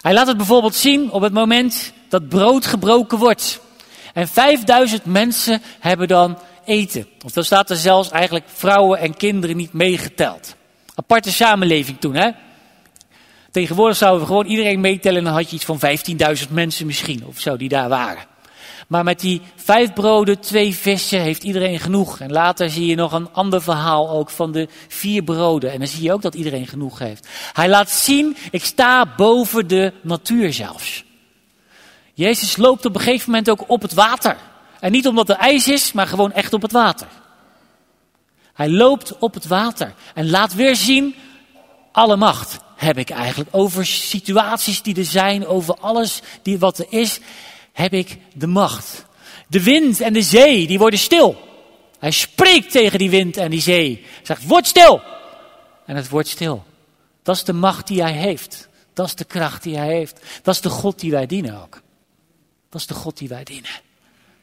Hij 0.02 0.14
laat 0.14 0.28
het 0.28 0.38
bijvoorbeeld 0.38 0.76
zien 0.76 1.12
op 1.12 1.22
het 1.22 1.34
moment 1.34 1.94
dat 2.10 2.30
brood 2.30 2.66
gebroken 2.66 3.18
wordt. 3.18 3.60
En 4.14 4.28
5000 4.28 5.06
mensen 5.06 5.62
hebben 5.80 6.08
dan 6.08 6.38
eten. 6.66 7.08
Of 7.26 7.32
dan 7.32 7.44
staat 7.44 7.70
er 7.70 7.76
zelfs 7.76 8.10
eigenlijk 8.10 8.46
vrouwen 8.54 9.00
en 9.00 9.18
kinderen 9.18 9.58
niet 9.58 9.74
meegeteld. 9.74 10.56
Aparte 10.96 11.32
samenleving 11.32 12.00
toen, 12.00 12.16
hè? 12.16 12.30
Tegenwoordig 13.52 13.98
zouden 13.98 14.22
we 14.22 14.28
gewoon 14.28 14.46
iedereen 14.46 14.80
meetellen 14.80 15.18
en 15.18 15.24
dan 15.24 15.34
had 15.34 15.50
je 15.50 15.56
iets 15.56 15.66
van 15.66 15.80
15.000 16.48 16.50
mensen 16.50 16.86
misschien, 16.86 17.26
of 17.26 17.40
zo, 17.40 17.58
die 17.58 17.70
daar 17.70 17.90
waren. 17.90 18.33
Maar 18.88 19.04
met 19.04 19.20
die 19.20 19.42
vijf 19.56 19.94
broden, 19.94 20.40
twee 20.40 20.76
vissen 20.76 21.22
heeft 21.22 21.44
iedereen 21.44 21.80
genoeg. 21.80 22.20
En 22.20 22.32
later 22.32 22.70
zie 22.70 22.86
je 22.86 22.96
nog 22.96 23.12
een 23.12 23.32
ander 23.32 23.62
verhaal 23.62 24.10
ook 24.10 24.30
van 24.30 24.52
de 24.52 24.68
vier 24.88 25.24
broden. 25.24 25.72
En 25.72 25.80
dan 25.80 25.88
zie 25.88 26.04
je 26.04 26.14
ook 26.14 26.22
dat 26.22 26.36
iedereen 26.36 26.68
genoeg 26.68 27.00
heeft. 27.00 27.28
Hij 27.54 27.70
laat 27.70 27.90
zien, 27.90 28.38
ik 28.52 28.66
sta 28.66 29.06
boven 29.18 29.68
de 29.68 29.94
natuur 30.02 30.54
zelfs. 30.54 31.04
Jezus 32.14 32.58
loopt 32.58 32.86
op 32.86 32.96
een 32.96 33.02
gegeven 33.02 33.30
moment 33.30 33.50
ook 33.50 33.70
op 33.70 33.82
het 33.82 33.94
water. 33.94 34.38
En 34.80 34.92
niet 34.92 35.08
omdat 35.08 35.30
er 35.30 35.36
ijs 35.36 35.68
is, 35.68 35.92
maar 35.92 36.08
gewoon 36.08 36.32
echt 36.32 36.54
op 36.54 36.62
het 36.62 36.72
water. 36.72 37.08
Hij 38.54 38.70
loopt 38.70 39.18
op 39.18 39.34
het 39.34 39.48
water 39.48 39.94
en 40.14 40.30
laat 40.30 40.54
weer 40.54 40.76
zien, 40.76 41.16
alle 41.92 42.16
macht 42.16 42.60
heb 42.76 42.98
ik 42.98 43.10
eigenlijk 43.10 43.50
over 43.52 43.86
situaties 43.86 44.82
die 44.82 44.96
er 44.96 45.06
zijn, 45.06 45.48
over 45.48 45.76
alles 45.80 46.22
die 46.42 46.60
wat 46.60 46.80
er 46.80 46.86
is 46.90 47.20
heb 47.74 47.94
ik 47.94 48.18
de 48.34 48.48
macht. 48.48 49.06
De 49.48 49.64
wind 49.64 50.02
en 50.02 50.14
de 50.14 50.22
zee, 50.22 50.68
die 50.68 50.80
worden 50.80 51.00
stil. 51.00 51.38
Hij 52.00 52.12
spreekt 52.12 52.72
tegen 52.72 53.00
die 53.00 53.10
wind 53.10 53.38
en 53.38 53.50
die 53.50 53.62
zee. 53.62 54.02
Hij 54.04 54.26
zegt, 54.26 54.48
word 54.48 54.68
stil. 54.68 55.02
En 55.86 55.96
het 55.96 56.10
wordt 56.10 56.28
stil. 56.28 56.64
Dat 57.24 57.36
is 57.36 57.44
de 57.44 57.54
macht 57.54 57.88
die 57.88 58.02
hij 58.02 58.14
heeft. 58.14 58.68
Dat 58.94 59.06
is 59.06 59.16
de 59.16 59.24
kracht 59.24 59.64
die 59.64 59.78
hij 59.78 59.88
heeft. 59.88 60.20
Dat 60.42 60.54
is 60.54 60.62
de 60.62 60.70
God 60.70 61.00
die 61.00 61.12
wij 61.12 61.26
dienen 61.26 61.62
ook. 61.62 61.82
Dat 62.70 62.82
is 62.82 62.88
de 62.88 62.94
God 62.94 63.18
die 63.18 63.28
wij 63.28 63.44
dienen. 63.44 63.72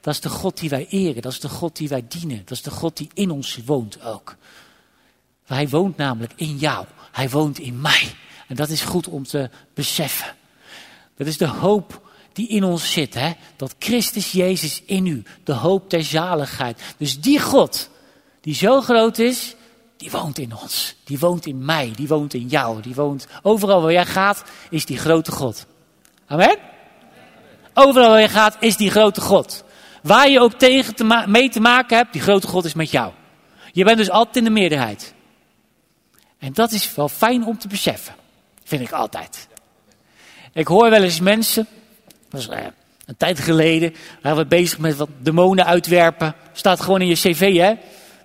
Dat 0.01 0.15
is 0.15 0.21
de 0.21 0.29
God 0.29 0.59
die 0.59 0.69
wij 0.69 0.87
eren. 0.89 1.23
Dat 1.23 1.33
is 1.33 1.41
de 1.41 1.49
God 1.49 1.77
die 1.77 1.89
wij 1.89 2.05
dienen. 2.09 2.39
Dat 2.39 2.51
is 2.51 2.63
de 2.63 2.71
God 2.71 2.97
die 2.97 3.11
in 3.15 3.31
ons 3.31 3.59
woont 3.65 4.03
ook. 4.03 4.37
Hij 5.45 5.69
woont 5.69 5.97
namelijk 5.97 6.33
in 6.37 6.57
jou. 6.57 6.87
Hij 7.13 7.31
woont 7.31 7.59
in 7.59 7.81
mij. 7.81 8.15
En 8.49 8.57
dat 8.57 8.69
is 8.69 8.83
goed 8.83 9.09
om 9.09 9.25
te 9.25 9.51
beseffen. 9.75 10.37
Dat 11.17 11.27
is 11.27 11.39
de 11.39 11.47
hoop 11.47 12.10
die 12.33 12.49
in 12.49 12.65
ons 12.65 12.93
zit. 12.93 13.15
Hè? 13.15 13.33
Dat 13.57 13.75
Christus 13.79 14.33
Jezus 14.33 14.83
in 14.87 15.07
u, 15.07 15.23
de 15.45 15.53
hoop 15.53 15.91
der 15.91 16.05
zaligheid. 16.05 16.81
Dus 16.97 17.21
die 17.21 17.41
God, 17.41 17.91
die 18.41 18.55
zo 18.55 18.81
groot 18.81 19.19
is, 19.19 19.55
die 19.97 20.11
woont 20.11 20.39
in 20.39 20.57
ons. 20.57 20.95
Die 21.05 21.19
woont 21.19 21.47
in 21.47 21.65
mij, 21.65 21.93
die 21.97 22.09
woont 22.09 22.35
in 22.35 22.47
jou. 22.47 22.81
Die 22.81 22.95
woont 22.95 23.27
overal 23.43 23.83
waar 23.83 23.93
jij 23.93 24.07
gaat, 24.07 24.45
is 24.71 24.87
die 24.87 24.99
grote 24.99 25.33
God. 25.33 25.67
Amen? 26.27 26.59
Overal 27.75 28.09
waar 28.09 28.21
je 28.21 28.29
gaat, 28.29 28.57
is 28.61 28.77
die 28.77 28.91
grote 28.91 29.21
God. 29.21 29.65
Waar 30.03 30.29
je 30.29 30.41
ook 30.41 30.53
tegen 30.53 30.95
te 30.95 31.25
mee 31.27 31.49
te 31.49 31.61
maken 31.61 31.97
hebt, 31.97 32.13
die 32.13 32.23
grote 32.23 32.47
God 32.47 32.65
is 32.65 32.75
met 32.75 32.91
jou. 32.91 33.13
Je 33.73 33.85
bent 33.85 33.97
dus 33.97 34.11
altijd 34.11 34.37
in 34.37 34.45
de 34.45 34.51
meerderheid. 34.51 35.15
En 36.39 36.53
dat 36.53 36.73
is 36.73 36.95
wel 36.95 37.09
fijn 37.09 37.47
om 37.47 37.59
te 37.59 37.69
beseffen. 37.69 38.15
Vind 38.65 38.83
ik 38.83 38.93
altijd. 38.93 39.49
Ik 40.53 40.67
hoor 40.67 40.91
wel 40.91 41.03
eens 41.03 41.21
mensen 41.21 41.67
dat 42.31 42.41
is 42.41 42.49
uh, 42.49 42.57
een 43.07 43.17
tijd 43.17 43.39
geleden. 43.39 43.95
Waren 44.23 44.39
we 44.39 44.47
bezig 44.47 44.79
met 44.79 44.97
wat 44.97 45.09
demonen 45.19 45.67
uitwerpen. 45.67 46.35
Staat 46.53 46.81
gewoon 46.81 47.01
in 47.01 47.07
je 47.07 47.15
cv, 47.15 47.57
hè? 47.57 47.75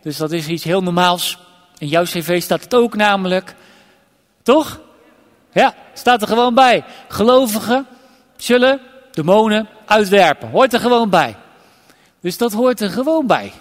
Dus 0.02 0.18
dat 0.18 0.32
is 0.32 0.48
iets 0.48 0.64
heel 0.64 0.82
normaals. 0.82 1.40
In 1.78 1.88
jouw 1.88 2.04
cv 2.04 2.42
staat 2.42 2.64
het 2.64 2.76
ook 2.76 2.96
namelijk. 2.96 3.56
Toch? 4.44 4.80
Ja, 5.54 5.74
staat 5.94 6.22
er 6.22 6.28
gewoon 6.28 6.54
bij. 6.54 6.84
Gelovigen 7.08 7.88
zullen 8.38 8.80
demonen 9.12 9.68
uitwerpen. 9.86 10.50
Hoort 10.50 10.74
er 10.74 10.80
gewoon 10.80 11.10
bij. 11.10 11.36
Dus 12.22 12.38
dat 12.38 12.54
hoort 12.54 12.82
er 12.82 12.90
gewoon 12.90 13.28
bij. 13.28 13.52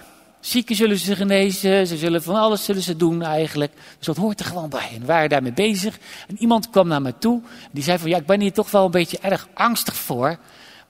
Zieken 0.45 0.75
zullen 0.75 0.97
ze 0.97 1.15
genezen, 1.15 1.87
ze 1.87 1.97
zullen 1.97 2.23
van 2.23 2.35
alles 2.35 2.65
zullen 2.65 2.81
ze 2.81 2.95
doen 2.95 3.21
eigenlijk. 3.23 3.73
Dus 3.97 4.05
dat 4.05 4.17
hoort 4.17 4.39
er 4.39 4.45
gewoon 4.45 4.69
bij. 4.69 4.89
En 4.93 4.99
we 4.99 5.05
waren 5.05 5.29
daarmee 5.29 5.53
bezig. 5.53 5.97
En 6.27 6.35
iemand 6.39 6.69
kwam 6.69 6.87
naar 6.87 7.01
me 7.01 7.13
toe. 7.17 7.41
Die 7.71 7.83
zei 7.83 7.97
van, 7.97 8.09
ja, 8.09 8.17
ik 8.17 8.25
ben 8.25 8.41
hier 8.41 8.53
toch 8.53 8.71
wel 8.71 8.85
een 8.85 8.91
beetje 8.91 9.19
erg 9.21 9.47
angstig 9.53 9.95
voor. 9.95 10.37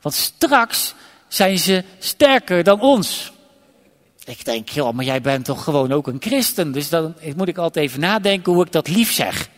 Want 0.01 0.15
straks 0.15 0.93
zijn 1.27 1.59
ze 1.59 1.83
sterker 1.99 2.63
dan 2.63 2.81
ons. 2.81 3.31
Ik 4.25 4.45
denk, 4.45 4.69
joh, 4.69 4.93
maar 4.93 5.05
jij 5.05 5.21
bent 5.21 5.45
toch 5.45 5.63
gewoon 5.63 5.91
ook 5.91 6.07
een 6.07 6.21
christen. 6.21 6.71
Dus 6.71 6.89
dan 6.89 7.15
moet 7.35 7.47
ik 7.47 7.57
altijd 7.57 7.85
even 7.85 7.99
nadenken 7.99 8.53
hoe 8.53 8.65
ik 8.65 8.71
dat 8.71 8.87
lief 8.87 9.11
zeg. 9.11 9.49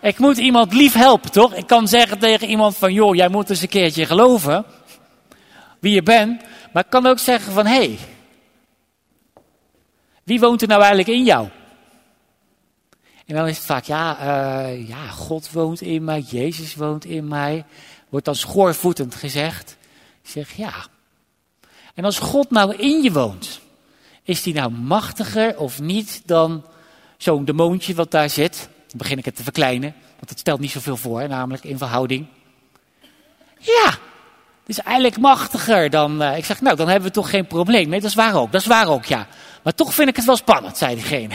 Ik 0.00 0.18
moet 0.18 0.36
iemand 0.36 0.72
lief 0.72 0.94
helpen, 0.94 1.30
toch? 1.30 1.54
Ik 1.54 1.66
kan 1.66 1.88
zeggen 1.88 2.18
tegen 2.18 2.48
iemand 2.48 2.76
van, 2.76 2.92
joh, 2.92 3.14
jij 3.14 3.28
moet 3.28 3.50
eens 3.50 3.62
een 3.62 3.68
keertje 3.68 4.06
geloven 4.06 4.64
wie 5.82 5.94
je 5.94 6.02
bent. 6.02 6.42
Maar 6.72 6.84
ik 6.84 6.90
kan 6.90 7.06
ook 7.06 7.18
zeggen 7.18 7.52
van, 7.52 7.66
hé, 7.66 7.74
hey, 7.74 7.98
wie 10.22 10.40
woont 10.40 10.62
er 10.62 10.68
nou 10.68 10.80
eigenlijk 10.80 11.10
in 11.10 11.24
jou? 11.24 11.48
En 13.26 13.34
dan 13.34 13.48
is 13.48 13.56
het 13.56 13.66
vaak, 13.66 13.84
ja, 13.84 14.18
uh, 14.20 14.88
ja, 14.88 15.06
God 15.06 15.50
woont 15.50 15.80
in 15.80 16.04
mij, 16.04 16.20
Jezus 16.20 16.74
woont 16.74 17.04
in 17.04 17.28
mij. 17.28 17.64
Wordt 18.08 18.26
dan 18.26 18.34
schoorvoetend 18.34 19.14
gezegd. 19.14 19.76
Ik 20.22 20.30
zeg, 20.30 20.52
ja. 20.52 20.72
En 21.94 22.04
als 22.04 22.18
God 22.18 22.50
nou 22.50 22.76
in 22.76 23.02
je 23.02 23.12
woont, 23.12 23.60
is 24.22 24.42
die 24.42 24.54
nou 24.54 24.70
machtiger 24.70 25.58
of 25.58 25.80
niet 25.80 26.22
dan 26.24 26.64
zo'n 27.16 27.44
demoontje 27.44 27.94
wat 27.94 28.10
daar 28.10 28.30
zit? 28.30 28.68
Dan 28.86 28.98
begin 28.98 29.18
ik 29.18 29.24
het 29.24 29.36
te 29.36 29.42
verkleinen, 29.42 29.94
want 30.16 30.30
het 30.30 30.38
stelt 30.38 30.60
niet 30.60 30.70
zoveel 30.70 30.96
voor, 30.96 31.28
namelijk 31.28 31.64
in 31.64 31.78
verhouding. 31.78 32.26
Ja, 33.58 33.98
het 34.66 34.78
is 34.78 34.78
eigenlijk 34.78 35.18
machtiger 35.18 35.90
dan. 35.90 36.22
Uh, 36.22 36.36
ik 36.36 36.44
zeg, 36.44 36.60
nou, 36.60 36.76
dan 36.76 36.88
hebben 36.88 37.08
we 37.08 37.14
toch 37.14 37.30
geen 37.30 37.46
probleem. 37.46 37.88
Nee, 37.88 38.00
dat 38.00 38.10
is 38.10 38.16
waar 38.16 38.34
ook. 38.34 38.52
Dat 38.52 38.60
is 38.60 38.66
waar 38.66 38.88
ook, 38.88 39.04
ja. 39.04 39.26
Maar 39.62 39.74
toch 39.74 39.94
vind 39.94 40.08
ik 40.08 40.16
het 40.16 40.24
wel 40.24 40.36
spannend, 40.36 40.76
zei 40.76 40.94
diegene. 40.94 41.34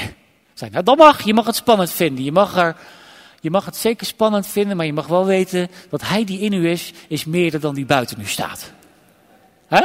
Zei, 0.54 0.72
nou, 0.72 0.84
dat 0.84 0.98
mag. 0.98 1.26
Je 1.26 1.34
mag 1.34 1.46
het 1.46 1.56
spannend 1.56 1.92
vinden. 1.92 2.24
Je 2.24 2.32
mag, 2.32 2.58
er, 2.58 2.76
je 3.42 3.52
mag 3.52 3.66
het 3.66 3.76
zeker 3.76 4.06
spannend 4.06 4.48
vinden, 4.48 4.78
maar 4.78 4.86
je 4.86 4.94
mag 4.94 5.08
wel 5.08 5.26
weten 5.26 5.68
dat 5.90 6.02
hij 6.02 6.24
die 6.24 6.40
in 6.40 6.54
u 6.54 6.70
is, 6.70 6.94
is 7.08 7.26
meer 7.26 7.60
dan 7.60 7.76
die 7.76 7.86
buiten 7.86 8.22
u 8.22 8.26
staat. 8.26 8.72
Hè? 9.68 9.82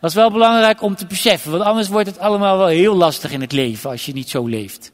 Dat 0.00 0.10
is 0.10 0.16
wel 0.16 0.30
belangrijk 0.30 0.82
om 0.82 0.96
te 0.96 1.06
beseffen, 1.06 1.50
want 1.50 1.62
anders 1.62 1.88
wordt 1.88 2.08
het 2.08 2.18
allemaal 2.18 2.58
wel 2.58 2.66
heel 2.66 2.94
lastig 2.94 3.30
in 3.30 3.40
het 3.40 3.52
leven 3.52 3.90
als 3.90 4.06
je 4.06 4.12
niet 4.12 4.30
zo 4.30 4.46
leeft. 4.46 4.92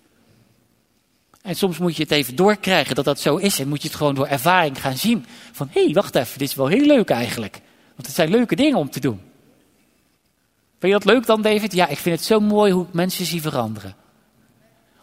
En 1.48 1.56
soms 1.56 1.78
moet 1.78 1.96
je 1.96 2.02
het 2.02 2.12
even 2.12 2.36
doorkrijgen 2.36 2.94
dat 2.94 3.04
dat 3.04 3.20
zo 3.20 3.36
is. 3.36 3.58
En 3.58 3.68
moet 3.68 3.82
je 3.82 3.88
het 3.88 3.96
gewoon 3.96 4.14
door 4.14 4.26
ervaring 4.26 4.80
gaan 4.80 4.96
zien. 4.96 5.26
Van 5.52 5.68
hé, 5.72 5.84
hey, 5.84 5.92
wacht 5.92 6.14
even, 6.14 6.38
dit 6.38 6.48
is 6.48 6.54
wel 6.54 6.66
heel 6.66 6.86
leuk 6.86 7.10
eigenlijk. 7.10 7.60
Want 7.94 8.06
het 8.06 8.16
zijn 8.16 8.30
leuke 8.30 8.56
dingen 8.56 8.78
om 8.78 8.90
te 8.90 9.00
doen. 9.00 9.20
Vind 10.78 10.92
je 10.92 10.98
dat 10.98 11.04
leuk 11.04 11.26
dan, 11.26 11.42
David? 11.42 11.72
Ja, 11.72 11.88
ik 11.88 11.98
vind 11.98 12.16
het 12.16 12.24
zo 12.24 12.40
mooi 12.40 12.72
hoe 12.72 12.86
ik 12.86 12.92
mensen 12.92 13.24
zie 13.26 13.40
veranderen. 13.40 13.94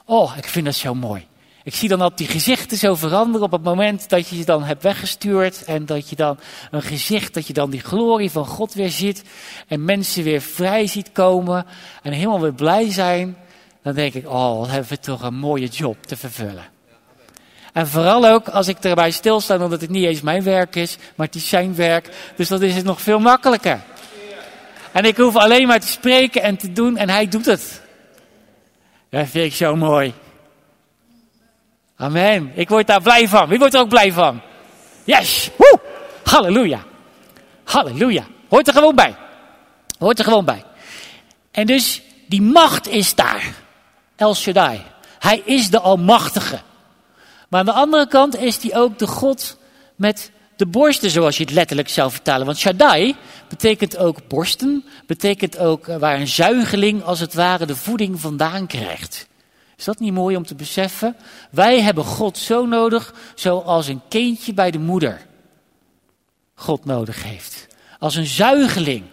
Oh, 0.05 0.33
ik 0.37 0.47
vind 0.47 0.65
dat 0.65 0.75
zo 0.75 0.95
mooi. 0.95 1.27
Ik 1.63 1.75
zie 1.75 1.89
dan 1.89 1.99
dat 1.99 2.17
die 2.17 2.27
gezichten 2.27 2.77
zo 2.77 2.95
veranderen 2.95 3.45
op 3.45 3.51
het 3.51 3.63
moment 3.63 4.09
dat 4.09 4.27
je 4.27 4.35
ze 4.35 4.45
dan 4.45 4.63
hebt 4.63 4.83
weggestuurd. 4.83 5.63
En 5.63 5.85
dat 5.85 6.09
je 6.09 6.15
dan 6.15 6.39
een 6.71 6.81
gezicht, 6.81 7.33
dat 7.33 7.47
je 7.47 7.53
dan 7.53 7.69
die 7.69 7.79
glorie 7.79 8.31
van 8.31 8.45
God 8.45 8.73
weer 8.73 8.91
ziet. 8.91 9.23
En 9.67 9.85
mensen 9.85 10.23
weer 10.23 10.41
vrij 10.41 10.87
ziet 10.87 11.11
komen. 11.11 11.65
En 12.01 12.11
helemaal 12.11 12.41
weer 12.41 12.53
blij 12.53 12.91
zijn. 12.91 13.37
Dan 13.85 13.93
denk 13.93 14.13
ik, 14.13 14.29
oh, 14.29 14.69
hebben 14.69 14.89
we 14.89 14.99
toch 14.99 15.21
een 15.21 15.35
mooie 15.35 15.67
job 15.67 16.05
te 16.05 16.17
vervullen. 16.17 16.65
En 17.73 17.87
vooral 17.87 18.27
ook 18.27 18.47
als 18.47 18.67
ik 18.67 18.77
erbij 18.79 19.11
stilsta, 19.11 19.57
omdat 19.57 19.81
het 19.81 19.89
niet 19.89 20.05
eens 20.05 20.21
mijn 20.21 20.43
werk 20.43 20.75
is, 20.75 20.97
maar 21.15 21.25
het 21.25 21.35
is 21.35 21.49
zijn 21.49 21.75
werk. 21.75 22.09
Dus 22.35 22.47
dan 22.47 22.61
is 22.61 22.75
het 22.75 22.85
nog 22.85 23.01
veel 23.01 23.19
makkelijker. 23.19 23.81
En 24.91 25.05
ik 25.05 25.17
hoef 25.17 25.35
alleen 25.35 25.67
maar 25.67 25.79
te 25.79 25.87
spreken 25.87 26.41
en 26.41 26.57
te 26.57 26.71
doen 26.71 26.97
en 26.97 27.09
hij 27.09 27.27
doet 27.27 27.45
het. 27.45 27.81
Dat 29.09 29.27
vind 29.27 29.45
ik 29.45 29.55
zo 29.55 29.75
mooi. 29.75 30.13
Amen. 31.95 32.51
Ik 32.53 32.69
word 32.69 32.87
daar 32.87 33.01
blij 33.01 33.27
van. 33.27 33.47
Wie 33.47 33.59
wordt 33.59 33.73
er 33.73 33.79
ook 33.79 33.89
blij 33.89 34.11
van? 34.11 34.41
Yes. 35.03 35.49
Woe. 35.57 35.79
Halleluja. 36.23 36.83
Halleluja. 37.63 38.23
Hoort 38.49 38.67
er 38.67 38.73
gewoon 38.73 38.95
bij. 38.95 39.15
Hoort 39.99 40.19
er 40.19 40.25
gewoon 40.25 40.45
bij. 40.45 40.63
En 41.51 41.65
dus 41.65 42.01
die 42.27 42.41
macht 42.41 42.87
is 42.87 43.15
daar. 43.15 43.63
El 44.15 44.35
Shaddai. 44.35 44.81
Hij 45.19 45.41
is 45.45 45.69
de 45.69 45.79
Almachtige. 45.79 46.59
Maar 47.49 47.59
aan 47.59 47.65
de 47.65 47.71
andere 47.71 48.07
kant 48.07 48.37
is 48.37 48.63
hij 48.63 48.75
ook 48.75 48.99
de 48.99 49.07
God 49.07 49.57
met 49.95 50.31
de 50.55 50.65
borsten, 50.65 51.09
zoals 51.09 51.37
je 51.37 51.43
het 51.43 51.53
letterlijk 51.53 51.89
zou 51.89 52.11
vertalen. 52.11 52.45
Want 52.45 52.57
Shaddai 52.57 53.15
betekent 53.49 53.97
ook 53.97 54.27
borsten, 54.27 54.85
betekent 55.05 55.57
ook 55.57 55.87
eh, 55.87 55.97
waar 55.97 56.19
een 56.19 56.27
zuigeling 56.27 57.03
als 57.03 57.19
het 57.19 57.33
ware 57.33 57.65
de 57.65 57.75
voeding 57.75 58.19
vandaan 58.19 58.67
krijgt. 58.67 59.27
Is 59.77 59.85
dat 59.85 59.99
niet 59.99 60.13
mooi 60.13 60.35
om 60.35 60.45
te 60.45 60.55
beseffen? 60.55 61.15
Wij 61.51 61.81
hebben 61.81 62.03
God 62.03 62.37
zo 62.37 62.65
nodig, 62.65 63.13
zoals 63.35 63.87
een 63.87 64.01
kindje 64.09 64.53
bij 64.53 64.71
de 64.71 64.79
moeder 64.79 65.25
God 66.55 66.85
nodig 66.85 67.23
heeft. 67.23 67.67
Als 67.99 68.15
een 68.15 68.25
zuigeling. 68.25 69.03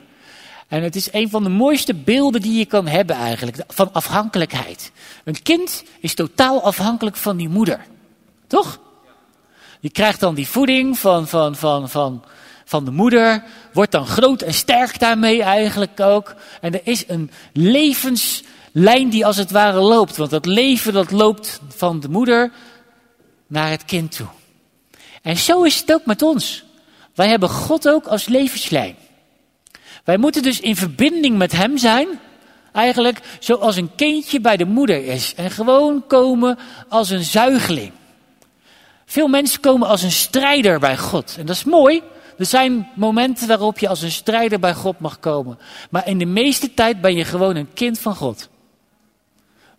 En 0.72 0.82
het 0.82 0.96
is 0.96 1.12
een 1.12 1.30
van 1.30 1.42
de 1.42 1.48
mooiste 1.48 1.94
beelden 1.94 2.40
die 2.40 2.58
je 2.58 2.64
kan 2.64 2.86
hebben 2.86 3.16
eigenlijk, 3.16 3.56
van 3.68 3.92
afhankelijkheid. 3.92 4.92
Een 5.24 5.42
kind 5.42 5.84
is 6.00 6.14
totaal 6.14 6.62
afhankelijk 6.62 7.16
van 7.16 7.36
die 7.36 7.48
moeder. 7.48 7.80
Toch? 8.46 8.78
Je 9.80 9.90
krijgt 9.90 10.20
dan 10.20 10.34
die 10.34 10.48
voeding 10.48 10.98
van, 10.98 11.28
van, 11.28 11.56
van, 11.56 11.88
van, 11.88 12.24
van 12.64 12.84
de 12.84 12.90
moeder, 12.90 13.44
wordt 13.72 13.92
dan 13.92 14.06
groot 14.06 14.42
en 14.42 14.54
sterk 14.54 14.98
daarmee 14.98 15.42
eigenlijk 15.42 16.00
ook. 16.00 16.34
En 16.60 16.72
er 16.72 16.80
is 16.84 17.04
een 17.08 17.30
levenslijn 17.52 19.10
die 19.10 19.26
als 19.26 19.36
het 19.36 19.50
ware 19.50 19.80
loopt. 19.80 20.16
Want 20.16 20.30
dat 20.30 20.46
leven 20.46 20.92
dat 20.92 21.10
loopt 21.10 21.60
van 21.68 22.00
de 22.00 22.08
moeder 22.08 22.52
naar 23.46 23.70
het 23.70 23.84
kind 23.84 24.16
toe. 24.16 24.28
En 25.22 25.36
zo 25.36 25.62
is 25.62 25.80
het 25.80 25.92
ook 25.92 26.06
met 26.06 26.22
ons. 26.22 26.64
Wij 27.14 27.28
hebben 27.28 27.48
God 27.48 27.88
ook 27.88 28.06
als 28.06 28.26
levenslijn. 28.26 28.96
Wij 30.04 30.16
moeten 30.16 30.42
dus 30.42 30.60
in 30.60 30.76
verbinding 30.76 31.36
met 31.38 31.52
Hem 31.52 31.78
zijn. 31.78 32.08
Eigenlijk 32.72 33.20
zoals 33.38 33.76
een 33.76 33.94
kindje 33.94 34.40
bij 34.40 34.56
de 34.56 34.64
moeder 34.64 35.04
is. 35.04 35.34
En 35.34 35.50
gewoon 35.50 36.06
komen 36.06 36.58
als 36.88 37.10
een 37.10 37.24
zuigeling. 37.24 37.92
Veel 39.04 39.28
mensen 39.28 39.60
komen 39.60 39.88
als 39.88 40.02
een 40.02 40.12
strijder 40.12 40.78
bij 40.78 40.96
God. 40.96 41.36
En 41.38 41.46
dat 41.46 41.56
is 41.56 41.64
mooi. 41.64 42.02
Er 42.38 42.46
zijn 42.46 42.88
momenten 42.94 43.48
waarop 43.48 43.78
je 43.78 43.88
als 43.88 44.02
een 44.02 44.10
strijder 44.10 44.58
bij 44.58 44.74
God 44.74 44.98
mag 44.98 45.20
komen. 45.20 45.58
Maar 45.90 46.08
in 46.08 46.18
de 46.18 46.24
meeste 46.24 46.74
tijd 46.74 47.00
ben 47.00 47.14
je 47.14 47.24
gewoon 47.24 47.56
een 47.56 47.72
kind 47.72 47.98
van 47.98 48.14
God. 48.14 48.48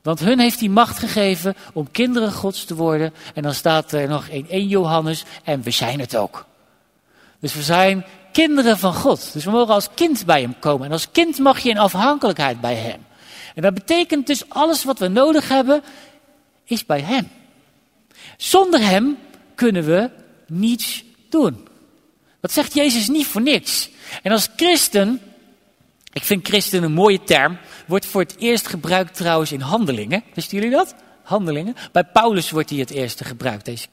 Want 0.01 0.19
hun 0.19 0.39
heeft 0.39 0.59
die 0.59 0.69
macht 0.69 0.99
gegeven 0.99 1.55
om 1.73 1.91
kinderen 1.91 2.31
gods 2.31 2.65
te 2.65 2.75
worden. 2.75 3.13
En 3.33 3.43
dan 3.43 3.53
staat 3.53 3.91
er 3.91 4.07
nog 4.07 4.27
in 4.27 4.49
1 4.49 4.67
Johannes, 4.67 5.23
en 5.43 5.61
we 5.61 5.71
zijn 5.71 5.99
het 5.99 6.15
ook. 6.15 6.45
Dus 7.39 7.53
we 7.53 7.61
zijn 7.61 8.05
kinderen 8.33 8.77
van 8.77 8.93
God. 8.93 9.33
Dus 9.33 9.45
we 9.45 9.51
mogen 9.51 9.73
als 9.73 9.89
kind 9.93 10.25
bij 10.25 10.41
hem 10.41 10.59
komen. 10.59 10.85
En 10.85 10.91
als 10.91 11.11
kind 11.11 11.39
mag 11.39 11.59
je 11.59 11.69
in 11.69 11.77
afhankelijkheid 11.77 12.61
bij 12.61 12.75
hem. 12.75 13.05
En 13.55 13.61
dat 13.61 13.73
betekent 13.73 14.27
dus 14.27 14.49
alles 14.49 14.83
wat 14.83 14.99
we 14.99 15.07
nodig 15.07 15.49
hebben, 15.49 15.83
is 16.65 16.85
bij 16.85 17.01
hem. 17.01 17.29
Zonder 18.37 18.79
hem 18.79 19.17
kunnen 19.55 19.83
we 19.83 20.09
niets 20.47 21.03
doen. 21.29 21.67
Dat 22.41 22.51
zegt 22.51 22.73
Jezus 22.73 23.07
niet 23.07 23.27
voor 23.27 23.41
niks. 23.41 23.89
En 24.21 24.31
als 24.31 24.49
christen, 24.55 25.21
ik 26.13 26.23
vind 26.23 26.47
christen 26.47 26.83
een 26.83 26.91
mooie 26.93 27.23
term, 27.23 27.57
wordt 27.85 28.05
voor 28.05 28.21
het 28.21 28.35
eerst 28.37 28.67
gebruikt 28.67 29.15
trouwens 29.15 29.51
in 29.51 29.61
handelingen. 29.61 30.23
Wisten 30.33 30.57
jullie 30.57 30.75
dat? 30.75 30.95
Handelingen. 31.23 31.75
Bij 31.91 32.03
Paulus 32.03 32.51
wordt 32.51 32.69
hij 32.69 32.79
het 32.79 32.89
eerste 32.89 33.23
gebruikt, 33.23 33.65
deze 33.65 33.87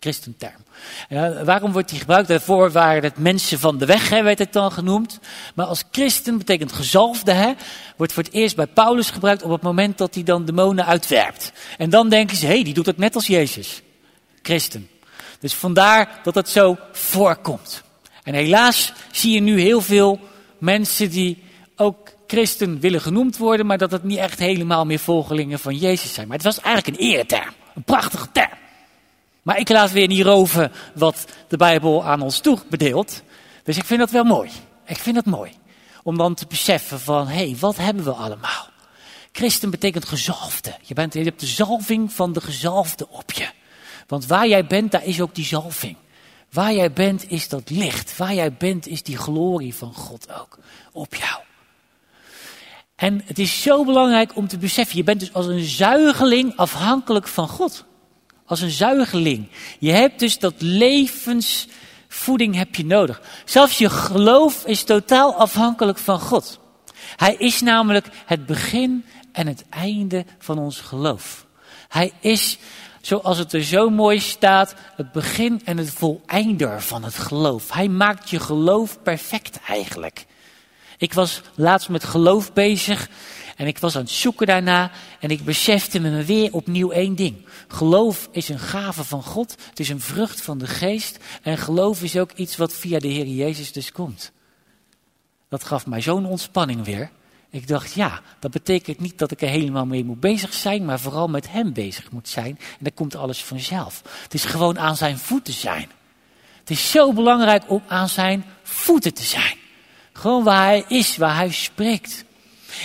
christenterm. 0.00 0.62
En 1.08 1.44
waarom 1.44 1.72
wordt 1.72 1.90
hij 1.90 1.98
gebruikt? 1.98 2.28
Daarvoor 2.28 2.70
waren 2.70 3.02
het 3.02 3.18
mensen 3.18 3.58
van 3.58 3.78
de 3.78 3.86
weg, 3.86 4.08
hè, 4.08 4.22
werd 4.22 4.38
het 4.38 4.52
dan 4.52 4.72
genoemd. 4.72 5.18
Maar 5.54 5.66
als 5.66 5.84
christen 5.90 6.38
betekent 6.38 6.72
gezalfde, 6.72 7.32
hè, 7.32 7.52
wordt 7.96 8.12
voor 8.12 8.22
het 8.22 8.32
eerst 8.32 8.56
bij 8.56 8.66
Paulus 8.66 9.10
gebruikt 9.10 9.42
op 9.42 9.50
het 9.50 9.62
moment 9.62 9.98
dat 9.98 10.14
hij 10.14 10.22
dan 10.22 10.44
demonen 10.44 10.86
uitwerpt. 10.86 11.52
En 11.78 11.90
dan 11.90 12.08
denken 12.08 12.36
ze, 12.36 12.46
hé, 12.46 12.52
hey, 12.52 12.64
die 12.64 12.74
doet 12.74 12.86
het 12.86 12.98
net 12.98 13.14
als 13.14 13.26
Jezus. 13.26 13.82
Christen. 14.42 14.88
Dus 15.40 15.54
vandaar 15.54 16.20
dat 16.22 16.34
het 16.34 16.48
zo 16.48 16.76
voorkomt. 16.92 17.82
En 18.22 18.34
helaas 18.34 18.92
zie 19.12 19.32
je 19.32 19.40
nu 19.40 19.60
heel 19.60 19.80
veel 19.80 20.20
mensen 20.58 21.10
die 21.10 21.42
ook 21.76 22.12
christen 22.32 22.80
willen 22.80 23.00
genoemd 23.00 23.36
worden, 23.36 23.66
maar 23.66 23.78
dat 23.78 23.90
het 23.90 24.02
niet 24.02 24.18
echt 24.18 24.38
helemaal 24.38 24.84
meer 24.84 24.98
volgelingen 24.98 25.58
van 25.58 25.76
Jezus 25.76 26.14
zijn. 26.14 26.26
Maar 26.28 26.36
het 26.36 26.46
was 26.46 26.60
eigenlijk 26.60 26.96
een 26.96 27.06
ereterm, 27.06 27.52
een 27.74 27.82
prachtige 27.82 28.28
term. 28.32 28.50
Maar 29.42 29.58
ik 29.58 29.68
laat 29.68 29.90
weer 29.92 30.06
niet 30.06 30.24
roven 30.24 30.72
wat 30.94 31.26
de 31.48 31.56
Bijbel 31.56 32.04
aan 32.04 32.20
ons 32.20 32.38
toebedeelt. 32.38 33.22
Dus 33.64 33.76
ik 33.76 33.84
vind 33.84 34.00
dat 34.00 34.10
wel 34.10 34.24
mooi. 34.24 34.50
Ik 34.86 34.96
vind 34.96 35.14
dat 35.14 35.24
mooi. 35.24 35.52
Om 36.02 36.16
dan 36.16 36.34
te 36.34 36.46
beseffen 36.48 37.00
van, 37.00 37.26
hé, 37.28 37.34
hey, 37.34 37.56
wat 37.60 37.76
hebben 37.76 38.04
we 38.04 38.12
allemaal? 38.12 38.68
Christen 39.32 39.70
betekent 39.70 40.04
gezalfde. 40.04 40.74
Je, 40.82 40.94
bent, 40.94 41.14
je 41.14 41.22
hebt 41.22 41.40
de 41.40 41.46
zalving 41.46 42.12
van 42.12 42.32
de 42.32 42.40
gezalfde 42.40 43.08
op 43.08 43.32
je. 43.32 43.48
Want 44.06 44.26
waar 44.26 44.48
jij 44.48 44.66
bent, 44.66 44.90
daar 44.90 45.04
is 45.04 45.20
ook 45.20 45.34
die 45.34 45.44
zalving. 45.44 45.96
Waar 46.52 46.72
jij 46.72 46.92
bent, 46.92 47.30
is 47.30 47.48
dat 47.48 47.70
licht. 47.70 48.16
Waar 48.16 48.34
jij 48.34 48.52
bent, 48.52 48.86
is 48.86 49.02
die 49.02 49.16
glorie 49.16 49.74
van 49.74 49.94
God 49.94 50.32
ook 50.40 50.58
op 50.92 51.14
jou. 51.14 51.40
En 53.02 53.22
het 53.24 53.38
is 53.38 53.62
zo 53.62 53.84
belangrijk 53.84 54.36
om 54.36 54.48
te 54.48 54.58
beseffen, 54.58 54.96
je 54.96 55.04
bent 55.04 55.20
dus 55.20 55.32
als 55.32 55.46
een 55.46 55.64
zuigeling 55.64 56.56
afhankelijk 56.56 57.28
van 57.28 57.48
God. 57.48 57.84
Als 58.46 58.60
een 58.60 58.70
zuigeling. 58.70 59.48
Je 59.78 59.90
hebt 59.90 60.18
dus 60.18 60.38
dat 60.38 60.54
levensvoeding 60.58 62.54
heb 62.54 62.74
je 62.74 62.84
nodig. 62.84 63.22
Zelfs 63.44 63.78
je 63.78 63.90
geloof 63.90 64.66
is 64.66 64.84
totaal 64.84 65.34
afhankelijk 65.34 65.98
van 65.98 66.20
God. 66.20 66.60
Hij 67.16 67.34
is 67.34 67.60
namelijk 67.60 68.06
het 68.26 68.46
begin 68.46 69.04
en 69.32 69.46
het 69.46 69.64
einde 69.68 70.24
van 70.38 70.58
ons 70.58 70.80
geloof. 70.80 71.46
Hij 71.88 72.12
is, 72.20 72.58
zoals 73.00 73.38
het 73.38 73.52
er 73.52 73.64
zo 73.64 73.90
mooi 73.90 74.20
staat, 74.20 74.74
het 74.96 75.12
begin 75.12 75.60
en 75.64 75.76
het 75.76 75.90
voleinder 75.90 76.82
van 76.82 77.04
het 77.04 77.18
geloof. 77.18 77.72
Hij 77.72 77.88
maakt 77.88 78.30
je 78.30 78.40
geloof 78.40 79.02
perfect 79.02 79.60
eigenlijk. 79.66 80.26
Ik 81.02 81.12
was 81.12 81.40
laatst 81.54 81.88
met 81.88 82.04
geloof 82.04 82.52
bezig 82.52 83.08
en 83.56 83.66
ik 83.66 83.78
was 83.78 83.96
aan 83.96 84.02
het 84.02 84.10
zoeken 84.10 84.46
daarna 84.46 84.90
en 85.20 85.30
ik 85.30 85.44
besefte 85.44 86.00
me 86.00 86.24
weer 86.24 86.52
opnieuw 86.52 86.90
één 86.90 87.14
ding. 87.14 87.46
Geloof 87.68 88.28
is 88.30 88.48
een 88.48 88.58
gave 88.58 89.04
van 89.04 89.22
God, 89.22 89.56
het 89.68 89.80
is 89.80 89.88
een 89.88 90.00
vrucht 90.00 90.42
van 90.42 90.58
de 90.58 90.66
geest 90.66 91.18
en 91.42 91.58
geloof 91.58 92.02
is 92.02 92.18
ook 92.18 92.32
iets 92.32 92.56
wat 92.56 92.72
via 92.72 92.98
de 92.98 93.08
Heer 93.08 93.26
Jezus 93.26 93.72
dus 93.72 93.92
komt. 93.92 94.32
Dat 95.48 95.64
gaf 95.64 95.86
mij 95.86 96.00
zo'n 96.00 96.26
ontspanning 96.26 96.84
weer. 96.84 97.10
Ik 97.50 97.68
dacht, 97.68 97.92
ja, 97.92 98.20
dat 98.38 98.50
betekent 98.50 99.00
niet 99.00 99.18
dat 99.18 99.30
ik 99.30 99.42
er 99.42 99.48
helemaal 99.48 99.86
mee 99.86 100.04
moet 100.04 100.20
bezig 100.20 100.54
zijn, 100.54 100.84
maar 100.84 101.00
vooral 101.00 101.28
met 101.28 101.50
Hem 101.50 101.72
bezig 101.72 102.10
moet 102.10 102.28
zijn. 102.28 102.58
En 102.58 102.78
dan 102.78 102.94
komt 102.94 103.16
alles 103.16 103.44
vanzelf. 103.44 104.02
Het 104.22 104.34
is 104.34 104.44
gewoon 104.44 104.78
aan 104.78 104.96
Zijn 104.96 105.18
voeten 105.18 105.54
zijn. 105.54 105.90
Het 106.58 106.70
is 106.70 106.90
zo 106.90 107.12
belangrijk 107.12 107.62
om 107.66 107.82
aan 107.88 108.08
Zijn 108.08 108.44
voeten 108.62 109.14
te 109.14 109.22
zijn. 109.22 109.60
Gewoon 110.12 110.44
waar 110.44 110.66
hij 110.66 110.84
is, 110.88 111.16
waar 111.16 111.36
hij 111.36 111.50
spreekt. 111.50 112.24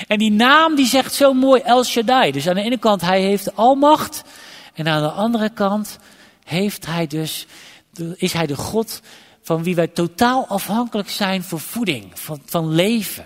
En 0.08 0.18
die 0.18 0.32
naam 0.32 0.76
die 0.76 0.86
zegt 0.86 1.14
zo 1.14 1.34
mooi 1.34 1.62
El 1.62 1.84
Shaddai. 1.84 2.32
Dus 2.32 2.48
aan 2.48 2.56
de 2.56 2.62
ene 2.62 2.78
kant 2.78 3.02
hij 3.02 3.22
heeft 3.22 3.56
almacht. 3.56 4.22
En 4.74 4.88
aan 4.88 5.02
de 5.02 5.10
andere 5.10 5.50
kant 5.50 5.98
heeft 6.44 6.86
hij 6.86 7.08
dus, 7.08 7.46
is 8.16 8.34
hij 8.34 8.46
de 8.46 8.56
God 8.56 9.02
van 9.42 9.64
wie 9.64 9.76
wij 9.76 9.88
totaal 9.88 10.46
afhankelijk 10.48 11.10
zijn 11.10 11.44
voor 11.44 11.60
voeding, 11.60 12.12
van, 12.14 12.42
van 12.46 12.74
leven. 12.74 13.26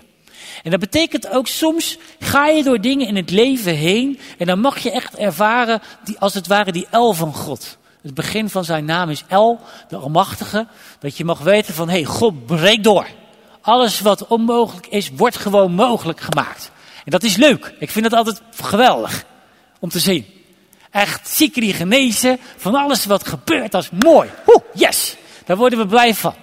En 0.62 0.70
dat 0.70 0.80
betekent 0.80 1.28
ook 1.28 1.46
soms 1.46 1.98
ga 2.18 2.46
je 2.46 2.62
door 2.62 2.80
dingen 2.80 3.06
in 3.06 3.16
het 3.16 3.30
leven 3.30 3.74
heen 3.74 4.18
en 4.38 4.46
dan 4.46 4.60
mag 4.60 4.78
je 4.78 4.90
echt 4.90 5.16
ervaren 5.16 5.80
die, 6.04 6.18
als 6.18 6.34
het 6.34 6.46
ware 6.46 6.72
die 6.72 6.86
El 6.90 7.12
van 7.12 7.34
God. 7.34 7.78
Het 8.02 8.14
begin 8.14 8.48
van 8.48 8.64
zijn 8.64 8.84
naam 8.84 9.10
is 9.10 9.24
El, 9.28 9.60
de 9.88 9.96
Almachtige. 9.96 10.66
Dat 10.98 11.16
je 11.16 11.24
mag 11.24 11.38
weten 11.38 11.74
van 11.74 11.88
hé, 11.88 11.94
hey, 11.94 12.04
God 12.04 12.46
breekt 12.46 12.84
door. 12.84 13.06
Alles 13.62 14.00
wat 14.00 14.26
onmogelijk 14.26 14.86
is, 14.86 15.10
wordt 15.10 15.36
gewoon 15.36 15.72
mogelijk 15.72 16.20
gemaakt. 16.20 16.70
En 17.04 17.10
dat 17.10 17.22
is 17.22 17.36
leuk. 17.36 17.74
Ik 17.78 17.90
vind 17.90 18.04
het 18.04 18.14
altijd 18.14 18.42
geweldig 18.60 19.24
om 19.78 19.88
te 19.88 19.98
zien. 19.98 20.26
Echt 20.90 21.28
zieken 21.28 21.60
die 21.60 21.74
genezen, 21.74 22.38
van 22.56 22.74
alles 22.74 23.06
wat 23.06 23.28
gebeurt, 23.28 23.72
dat 23.72 23.82
is 23.82 23.90
mooi. 24.04 24.30
Oeh, 24.46 24.64
yes, 24.74 25.16
daar 25.44 25.56
worden 25.56 25.78
we 25.78 25.86
blij 25.86 26.14
van. 26.14 26.34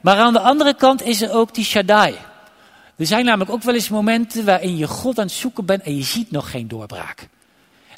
Maar 0.00 0.16
aan 0.16 0.32
de 0.32 0.40
andere 0.40 0.74
kant 0.74 1.02
is 1.02 1.22
er 1.22 1.32
ook 1.32 1.54
die 1.54 1.64
Shaddai. 1.64 2.14
Er 2.96 3.06
zijn 3.06 3.24
namelijk 3.24 3.50
ook 3.50 3.62
wel 3.62 3.74
eens 3.74 3.88
momenten 3.88 4.44
waarin 4.44 4.76
je 4.76 4.86
God 4.86 5.18
aan 5.18 5.24
het 5.24 5.34
zoeken 5.34 5.64
bent 5.64 5.82
en 5.82 5.96
je 5.96 6.02
ziet 6.02 6.30
nog 6.30 6.50
geen 6.50 6.68
doorbraak. 6.68 7.28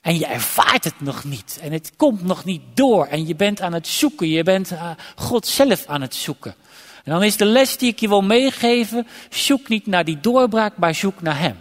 En 0.03 0.19
je 0.19 0.27
ervaart 0.27 0.85
het 0.85 1.01
nog 1.01 1.25
niet. 1.25 1.59
En 1.63 1.73
het 1.73 1.93
komt 1.97 2.23
nog 2.23 2.45
niet 2.45 2.63
door. 2.75 3.07
En 3.07 3.27
je 3.27 3.35
bent 3.35 3.61
aan 3.61 3.73
het 3.73 3.87
zoeken. 3.87 4.29
Je 4.29 4.43
bent 4.43 4.73
uh, 4.73 4.91
God 5.17 5.47
zelf 5.47 5.87
aan 5.87 6.01
het 6.01 6.15
zoeken. 6.15 6.55
En 7.07 7.13
dan 7.13 7.23
is 7.23 7.37
de 7.37 7.45
les 7.45 7.77
die 7.77 7.91
ik 7.91 8.01
je 8.01 8.09
wil 8.09 8.23
meegeven. 8.23 9.07
Zoek 9.31 9.69
niet 9.69 9.87
naar 9.87 10.05
die 10.05 10.21
doorbraak, 10.21 10.77
maar 10.77 10.95
zoek 10.95 11.23
naar 11.23 11.39
Hem. 11.39 11.57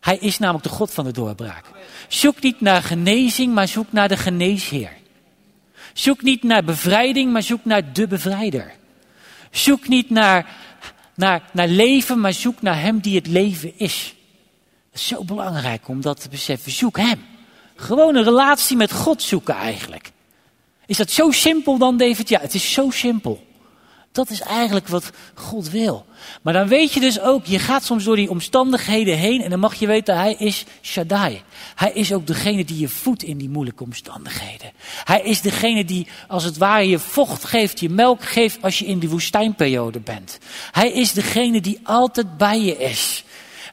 Hij 0.00 0.16
is 0.16 0.38
namelijk 0.38 0.64
de 0.64 0.70
God 0.70 0.92
van 0.92 1.04
de 1.04 1.12
doorbraak. 1.12 1.64
Zoek 2.08 2.40
niet 2.42 2.60
naar 2.60 2.82
genezing, 2.82 3.54
maar 3.54 3.68
zoek 3.68 3.92
naar 3.92 4.08
de 4.08 4.16
geneesheer. 4.16 4.92
Zoek 5.92 6.22
niet 6.22 6.42
naar 6.42 6.64
bevrijding, 6.64 7.32
maar 7.32 7.42
zoek 7.42 7.64
naar 7.64 7.92
de 7.92 8.06
bevrijder. 8.06 8.72
Zoek 9.50 9.88
niet 9.88 10.10
naar, 10.10 10.46
naar, 11.14 11.42
naar 11.52 11.68
leven, 11.68 12.20
maar 12.20 12.32
zoek 12.32 12.62
naar 12.62 12.80
Hem 12.80 12.98
die 13.00 13.16
het 13.16 13.26
leven 13.26 13.78
is. 13.78 14.14
Het 14.90 15.00
is 15.00 15.06
zo 15.06 15.24
belangrijk 15.24 15.88
om 15.88 16.00
dat 16.00 16.20
te 16.20 16.28
beseffen. 16.28 16.72
Zoek 16.72 16.96
Hem. 16.96 17.24
Gewoon 17.76 18.14
een 18.14 18.24
relatie 18.24 18.76
met 18.76 18.92
God 18.92 19.22
zoeken 19.22 19.54
eigenlijk. 19.54 20.10
Is 20.86 20.96
dat 20.96 21.10
zo 21.10 21.30
simpel 21.30 21.78
dan, 21.78 21.96
David? 21.96 22.28
Ja, 22.28 22.40
het 22.40 22.54
is 22.54 22.72
zo 22.72 22.90
simpel. 22.90 23.48
Dat 24.12 24.30
is 24.30 24.40
eigenlijk 24.40 24.88
wat 24.88 25.10
God 25.34 25.70
wil. 25.70 26.06
Maar 26.42 26.52
dan 26.52 26.68
weet 26.68 26.92
je 26.92 27.00
dus 27.00 27.20
ook, 27.20 27.46
je 27.46 27.58
gaat 27.58 27.84
soms 27.84 28.04
door 28.04 28.16
die 28.16 28.30
omstandigheden 28.30 29.16
heen 29.16 29.42
en 29.42 29.50
dan 29.50 29.58
mag 29.58 29.74
je 29.74 29.86
weten, 29.86 30.16
hij 30.16 30.34
is 30.34 30.64
Shaddai. 30.82 31.42
Hij 31.74 31.92
is 31.92 32.12
ook 32.12 32.26
degene 32.26 32.64
die 32.64 32.78
je 32.78 32.88
voedt 32.88 33.22
in 33.22 33.38
die 33.38 33.48
moeilijke 33.48 33.82
omstandigheden. 33.82 34.72
Hij 35.04 35.20
is 35.20 35.40
degene 35.40 35.84
die 35.84 36.06
als 36.28 36.44
het 36.44 36.56
ware 36.56 36.88
je 36.88 36.98
vocht 36.98 37.44
geeft, 37.44 37.80
je 37.80 37.88
melk 37.88 38.24
geeft 38.24 38.62
als 38.62 38.78
je 38.78 38.86
in 38.86 38.98
die 38.98 39.08
woestijnperiode 39.08 40.00
bent. 40.00 40.38
Hij 40.70 40.92
is 40.92 41.12
degene 41.12 41.60
die 41.60 41.80
altijd 41.82 42.36
bij 42.36 42.60
je 42.60 42.76
is. 42.76 43.24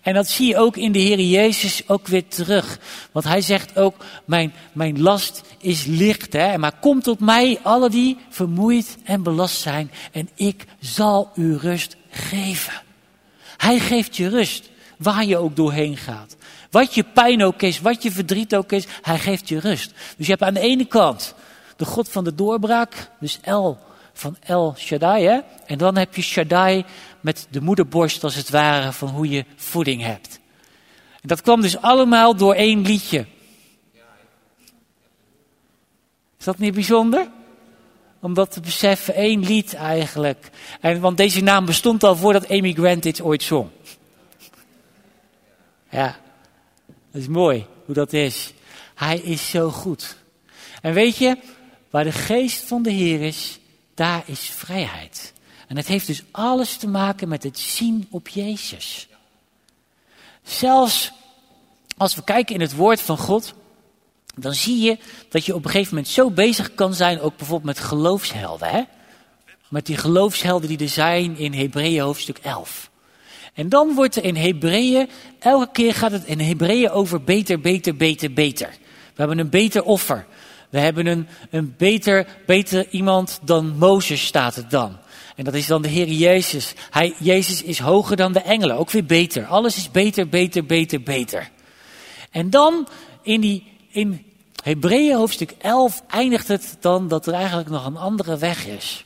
En 0.08 0.14
dat 0.14 0.28
zie 0.28 0.48
je 0.48 0.58
ook 0.58 0.78
in 0.78 0.92
de 0.92 1.00
Heer 1.00 1.20
Jezus 1.20 1.84
ook 1.88 2.08
weer 2.08 2.28
terug. 2.28 2.80
Want 3.12 3.26
hij 3.26 3.42
zegt 3.42 3.78
ook, 3.78 3.96
mijn, 4.26 4.54
mijn 4.72 5.02
last 5.02 5.42
is 5.60 5.86
licht. 5.86 6.34
Hè? 6.34 6.58
Maar 6.58 6.80
kom 6.80 7.02
tot 7.02 7.20
mij, 7.20 7.60
alle 7.64 7.90
die 7.90 8.18
vermoeid 8.30 8.98
en 9.04 9.24
belast 9.24 9.60
zijn. 9.60 9.92
En 10.12 10.30
ik 10.36 10.66
zal 10.80 11.32
u 11.36 11.56
rust 11.56 11.96
geven. 12.10 12.82
Hij 13.58 13.80
geeft 13.80 14.18
je 14.18 14.30
rust, 14.30 14.70
waar 14.98 15.26
je 15.26 15.38
ook 15.38 15.56
doorheen 15.56 15.98
gaat. 15.98 16.36
Wat 16.72 16.94
je 16.96 17.04
pijn 17.14 17.44
ook 17.44 17.62
is, 17.62 17.82
wat 17.82 18.04
je 18.04 18.12
verdriet 18.12 18.56
ook 18.56 18.72
is, 18.72 18.86
hij 19.02 19.20
geeft 19.20 19.50
je 19.50 19.60
rust. 19.60 19.94
Dus 20.18 20.26
je 20.26 20.32
hebt 20.32 20.44
aan 20.44 20.54
de 20.54 20.60
ene 20.60 20.86
kant 20.86 21.36
de 21.76 21.86
God 21.86 22.10
van 22.10 22.24
de 22.24 22.36
doorbraak, 22.36 23.10
dus 23.20 23.40
El 23.42 23.80
van 24.18 24.38
El 24.40 24.76
Shaddai. 24.78 25.26
Hè? 25.26 25.40
En 25.66 25.78
dan 25.78 25.98
heb 25.98 26.16
je 26.16 26.22
Shaddai 26.22 26.86
met 27.22 27.48
de 27.50 27.62
moederborst 27.62 28.24
als 28.24 28.36
het 28.36 28.50
ware 28.50 28.92
van 28.92 29.10
hoe 29.10 29.30
je 29.30 29.46
voeding 29.56 30.02
hebt. 30.02 30.40
En 31.22 31.28
dat 31.28 31.42
kwam 31.42 31.62
dus 31.62 31.78
allemaal 31.78 32.36
door 32.36 32.54
één 32.54 32.82
liedje. 32.82 33.26
Is 36.40 36.46
dat 36.46 36.58
niet 36.58 36.74
bijzonder? 36.74 37.30
Om 38.20 38.34
dat 38.34 38.52
te 38.52 38.60
beseffen, 38.60 39.14
één 39.14 39.46
lied 39.46 39.74
eigenlijk. 39.74 40.50
En, 40.82 41.00
want 41.00 41.18
deze 41.18 41.42
naam 41.42 41.66
bestond 41.66 42.04
al 42.04 42.16
voordat 42.16 42.50
Amy 42.50 42.74
Grant 42.74 43.04
dit 43.04 43.22
ooit 43.22 43.44
zong. 43.44 43.70
Ja, 45.90 46.20
dat 47.12 47.22
is 47.22 47.28
mooi 47.28 47.66
hoe 47.86 47.96
dat 47.96 48.14
is. 48.14 48.54
Hij 48.96 49.18
is 49.18 49.50
zo 49.50 49.70
goed. 49.70 50.16
En 50.82 50.94
weet 50.94 51.18
je, 51.18 51.38
waar 51.90 52.04
de 52.04 52.12
geest 52.12 52.64
van 52.64 52.84
de 52.84 52.92
Heer 52.92 53.22
is, 53.22 53.60
daar 53.98 54.24
is 54.26 54.40
vrijheid. 54.40 55.34
En 55.68 55.78
het 55.78 55.88
heeft 55.88 56.08
dus 56.08 56.24
alles 56.32 56.78
te 56.78 56.88
maken 56.88 57.28
met 57.28 57.44
het 57.44 57.60
zien 57.60 58.08
op 58.10 58.28
Jezus. 58.28 59.08
Zelfs 60.44 61.12
als 61.98 62.16
we 62.16 62.24
kijken 62.24 62.56
in 62.56 62.62
het 62.62 62.76
woord 62.76 63.02
van 63.02 63.18
God, 63.18 63.54
dan 64.36 64.54
zie 64.54 64.82
je 64.82 64.98
dat 65.30 65.46
je 65.46 65.56
op 65.56 65.66
een 65.66 65.72
gegeven 65.72 65.96
moment 65.96 66.14
zo 66.14 66.32
bezig 66.32 66.76
kan 66.76 66.94
zijn, 66.94 67.22
ook 67.22 67.38
bijvoorbeeld 67.38 67.76
met 67.76 67.86
geloofshelden. 67.86 68.70
Hè? 68.70 68.82
Met 69.70 69.86
die 69.86 69.98
geloofshelden 69.98 70.70
die 70.70 70.80
er 70.80 70.90
zijn 70.90 71.38
in 71.38 71.54
Hebreeën 71.54 72.02
hoofdstuk 72.02 72.38
11. 72.38 72.90
En 73.54 73.70
dan 73.70 73.94
wordt 73.94 74.16
er 74.16 74.24
in 74.24 74.36
Hebreeën, 74.36 75.10
elke 75.40 75.72
keer 75.72 75.94
gaat 75.94 76.12
het 76.12 76.26
in 76.26 76.40
Hebreeën 76.40 76.90
over 76.90 77.24
beter, 77.24 77.60
beter, 77.60 77.96
beter, 77.96 78.34
beter. 78.34 78.70
We 78.70 79.24
hebben 79.24 79.40
een 79.40 79.50
beter 79.50 79.84
offer. 79.84 80.26
We 80.70 80.80
hebben 80.80 81.06
een, 81.06 81.28
een 81.50 81.76
beter, 81.78 82.28
beter 82.46 82.90
iemand 82.90 83.40
dan 83.44 83.78
Mozes 83.78 84.26
staat 84.26 84.56
het 84.56 84.70
dan. 84.70 84.98
En 85.36 85.44
dat 85.44 85.54
is 85.54 85.68
dan 85.68 85.82
de 85.82 85.88
Heer 85.88 86.08
Jezus. 86.08 86.74
Hij, 86.90 87.16
Jezus 87.20 87.64
is 87.64 87.80
hoger 87.80 88.16
dan 88.16 88.34
de 88.34 88.42
engelen, 88.42 88.78
ook 88.78 88.92
weer 88.92 89.06
beter. 89.06 89.46
Alles 89.46 89.78
is 89.78 89.92
beter, 89.92 90.30
beter, 90.30 90.66
beter, 90.66 91.04
beter. 91.04 91.50
En 92.32 92.50
dan 92.50 92.88
in, 93.22 93.42
die, 93.42 93.64
in 93.90 94.26
Hebreeën 94.64 95.16
hoofdstuk 95.16 95.56
11 95.58 96.04
eindigt 96.08 96.48
het 96.48 96.78
dan 96.80 97.08
dat 97.08 97.28
er 97.28 97.34
eigenlijk 97.34 97.70
nog 97.70 97.86
een 97.86 97.98
andere 97.98 98.38
weg 98.38 98.66
is. 98.66 99.06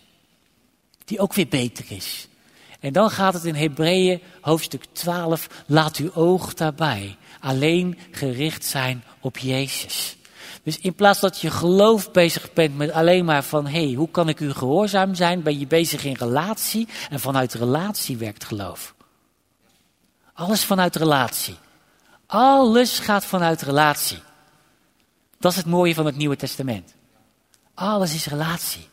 Die 1.06 1.20
ook 1.20 1.34
weer 1.34 1.48
beter 1.48 1.86
is. 1.88 2.28
En 2.80 2.94
dan 2.94 3.10
gaat 3.10 3.34
het 3.34 3.46
in 3.46 3.56
Hebreeën 3.56 4.22
hoofdstuk 4.42 4.86
12, 4.92 5.48
laat 5.66 5.98
uw 5.98 6.14
oog 6.14 6.54
daarbij 6.54 7.16
alleen 7.40 7.98
gericht 8.12 8.66
zijn 8.66 9.04
op 9.20 9.38
Jezus. 9.38 10.16
Dus 10.64 10.80
in 10.80 10.94
plaats 10.94 11.20
dat 11.20 11.42
je 11.42 11.52
geloof 11.52 12.12
bezig 12.12 12.54
bent 12.54 12.78
met 12.78 12.92
alleen 12.92 13.26
maar 13.26 13.44
van, 13.44 13.68
hé, 13.68 13.86
hey, 13.86 13.94
hoe 13.94 14.10
kan 14.12 14.30
ik 14.30 14.40
u 14.40 14.54
gehoorzaam 14.54 15.16
zijn, 15.16 15.44
ben 15.44 15.60
je 15.60 15.68
bezig 15.68 16.06
in 16.06 16.16
relatie 16.20 16.88
en 17.10 17.20
vanuit 17.20 17.54
relatie 17.54 18.18
werkt 18.18 18.44
geloof. 18.44 18.94
Alles 20.34 20.66
vanuit 20.66 20.96
relatie. 20.96 21.56
Alles 22.26 23.00
gaat 23.00 23.26
vanuit 23.26 23.62
relatie. 23.62 24.20
Dat 25.40 25.52
is 25.52 25.58
het 25.58 25.66
mooie 25.66 25.94
van 25.94 26.06
het 26.06 26.18
Nieuwe 26.18 26.36
Testament. 26.36 26.94
Alles 27.74 28.14
is 28.14 28.26
relatie. 28.26 28.90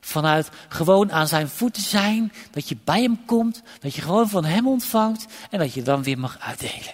Vanuit 0.00 0.50
gewoon 0.68 1.12
aan 1.12 1.28
zijn 1.28 1.48
voeten 1.48 1.82
zijn, 1.82 2.32
dat 2.50 2.68
je 2.68 2.76
bij 2.84 3.02
hem 3.02 3.24
komt, 3.24 3.62
dat 3.80 3.94
je 3.94 4.02
gewoon 4.02 4.28
van 4.28 4.44
hem 4.44 4.68
ontvangt 4.68 5.26
en 5.50 5.58
dat 5.58 5.74
je 5.74 5.82
dan 5.82 6.02
weer 6.02 6.18
mag 6.18 6.38
uitdelen. 6.38 6.92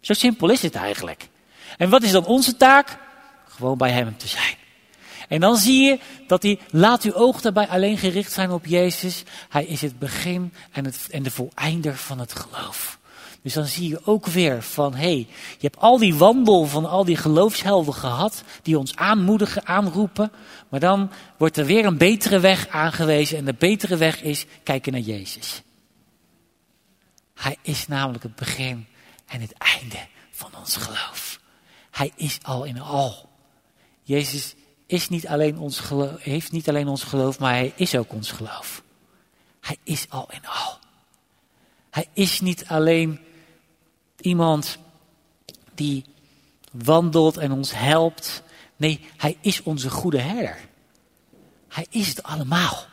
Zo 0.00 0.12
simpel 0.12 0.50
is 0.50 0.62
het 0.62 0.74
eigenlijk. 0.74 1.28
En 1.76 1.90
wat 1.90 2.02
is 2.02 2.10
dan 2.10 2.24
onze 2.24 2.56
taak? 2.56 2.98
Gewoon 3.58 3.78
bij 3.78 3.90
hem 3.90 4.16
te 4.16 4.28
zijn. 4.28 4.54
En 5.28 5.40
dan 5.40 5.56
zie 5.56 5.82
je 5.82 5.98
dat 6.26 6.42
hij, 6.42 6.58
laat 6.70 7.02
uw 7.02 7.12
oog 7.12 7.40
daarbij 7.40 7.68
alleen 7.68 7.98
gericht 7.98 8.32
zijn 8.32 8.50
op 8.50 8.66
Jezus. 8.66 9.22
Hij 9.48 9.64
is 9.64 9.80
het 9.80 9.98
begin 9.98 10.52
en, 10.72 10.84
het, 10.84 11.06
en 11.10 11.22
de 11.22 11.30
voleinder 11.30 11.96
van 11.96 12.18
het 12.18 12.32
geloof. 12.32 12.98
Dus 13.42 13.52
dan 13.52 13.66
zie 13.66 13.88
je 13.88 14.00
ook 14.04 14.26
weer 14.26 14.62
van, 14.62 14.94
hé, 14.94 14.98
hey, 14.98 15.26
je 15.58 15.66
hebt 15.66 15.76
al 15.76 15.98
die 15.98 16.14
wandel 16.14 16.66
van 16.66 16.86
al 16.86 17.04
die 17.04 17.16
geloofshelden 17.16 17.94
gehad, 17.94 18.42
die 18.62 18.78
ons 18.78 18.96
aanmoedigen, 18.96 19.66
aanroepen. 19.66 20.32
Maar 20.68 20.80
dan 20.80 21.10
wordt 21.36 21.56
er 21.56 21.64
weer 21.64 21.84
een 21.84 21.98
betere 21.98 22.40
weg 22.40 22.68
aangewezen 22.68 23.38
en 23.38 23.44
de 23.44 23.54
betere 23.58 23.96
weg 23.96 24.22
is 24.22 24.46
kijken 24.62 24.92
naar 24.92 25.00
Jezus. 25.00 25.62
Hij 27.34 27.56
is 27.62 27.88
namelijk 27.88 28.22
het 28.22 28.34
begin 28.34 28.86
en 29.26 29.40
het 29.40 29.52
einde 29.52 30.06
van 30.30 30.50
ons 30.58 30.76
geloof. 30.76 31.40
Hij 31.90 32.12
is 32.16 32.38
al 32.42 32.64
in 32.64 32.80
al. 32.80 33.27
Jezus 34.08 34.54
is 34.86 35.08
niet 35.08 35.26
alleen 35.26 35.58
ons 35.58 35.78
geloof, 35.78 36.22
heeft 36.22 36.52
niet 36.52 36.68
alleen 36.68 36.88
ons 36.88 37.02
geloof, 37.02 37.38
maar 37.38 37.52
hij 37.52 37.72
is 37.76 37.96
ook 37.96 38.12
ons 38.12 38.30
geloof. 38.30 38.82
Hij 39.60 39.76
is 39.82 40.06
al 40.08 40.28
in 40.30 40.46
al. 40.46 40.78
Hij 41.90 42.06
is 42.12 42.40
niet 42.40 42.66
alleen 42.66 43.20
iemand 44.20 44.78
die 45.74 46.04
wandelt 46.72 47.36
en 47.36 47.52
ons 47.52 47.72
helpt. 47.74 48.42
Nee, 48.76 49.00
hij 49.16 49.36
is 49.40 49.62
onze 49.62 49.90
goede 49.90 50.20
herder. 50.20 50.58
Hij 51.68 51.86
is 51.90 52.08
het 52.08 52.22
allemaal. 52.22 52.86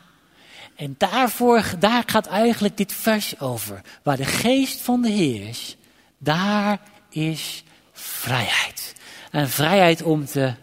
En 0.74 0.94
daarvoor, 0.98 1.64
daar 1.78 2.02
gaat 2.06 2.26
eigenlijk 2.26 2.76
dit 2.76 2.92
vers 2.92 3.40
over. 3.40 3.80
Waar 4.02 4.16
de 4.16 4.24
geest 4.24 4.80
van 4.80 5.02
de 5.02 5.10
Heer 5.10 5.48
is, 5.48 5.76
daar 6.18 6.80
is 7.08 7.64
vrijheid. 7.92 8.94
En 9.30 9.48
vrijheid 9.48 10.02
om 10.02 10.24
te 10.24 10.54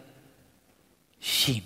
zien. 1.24 1.64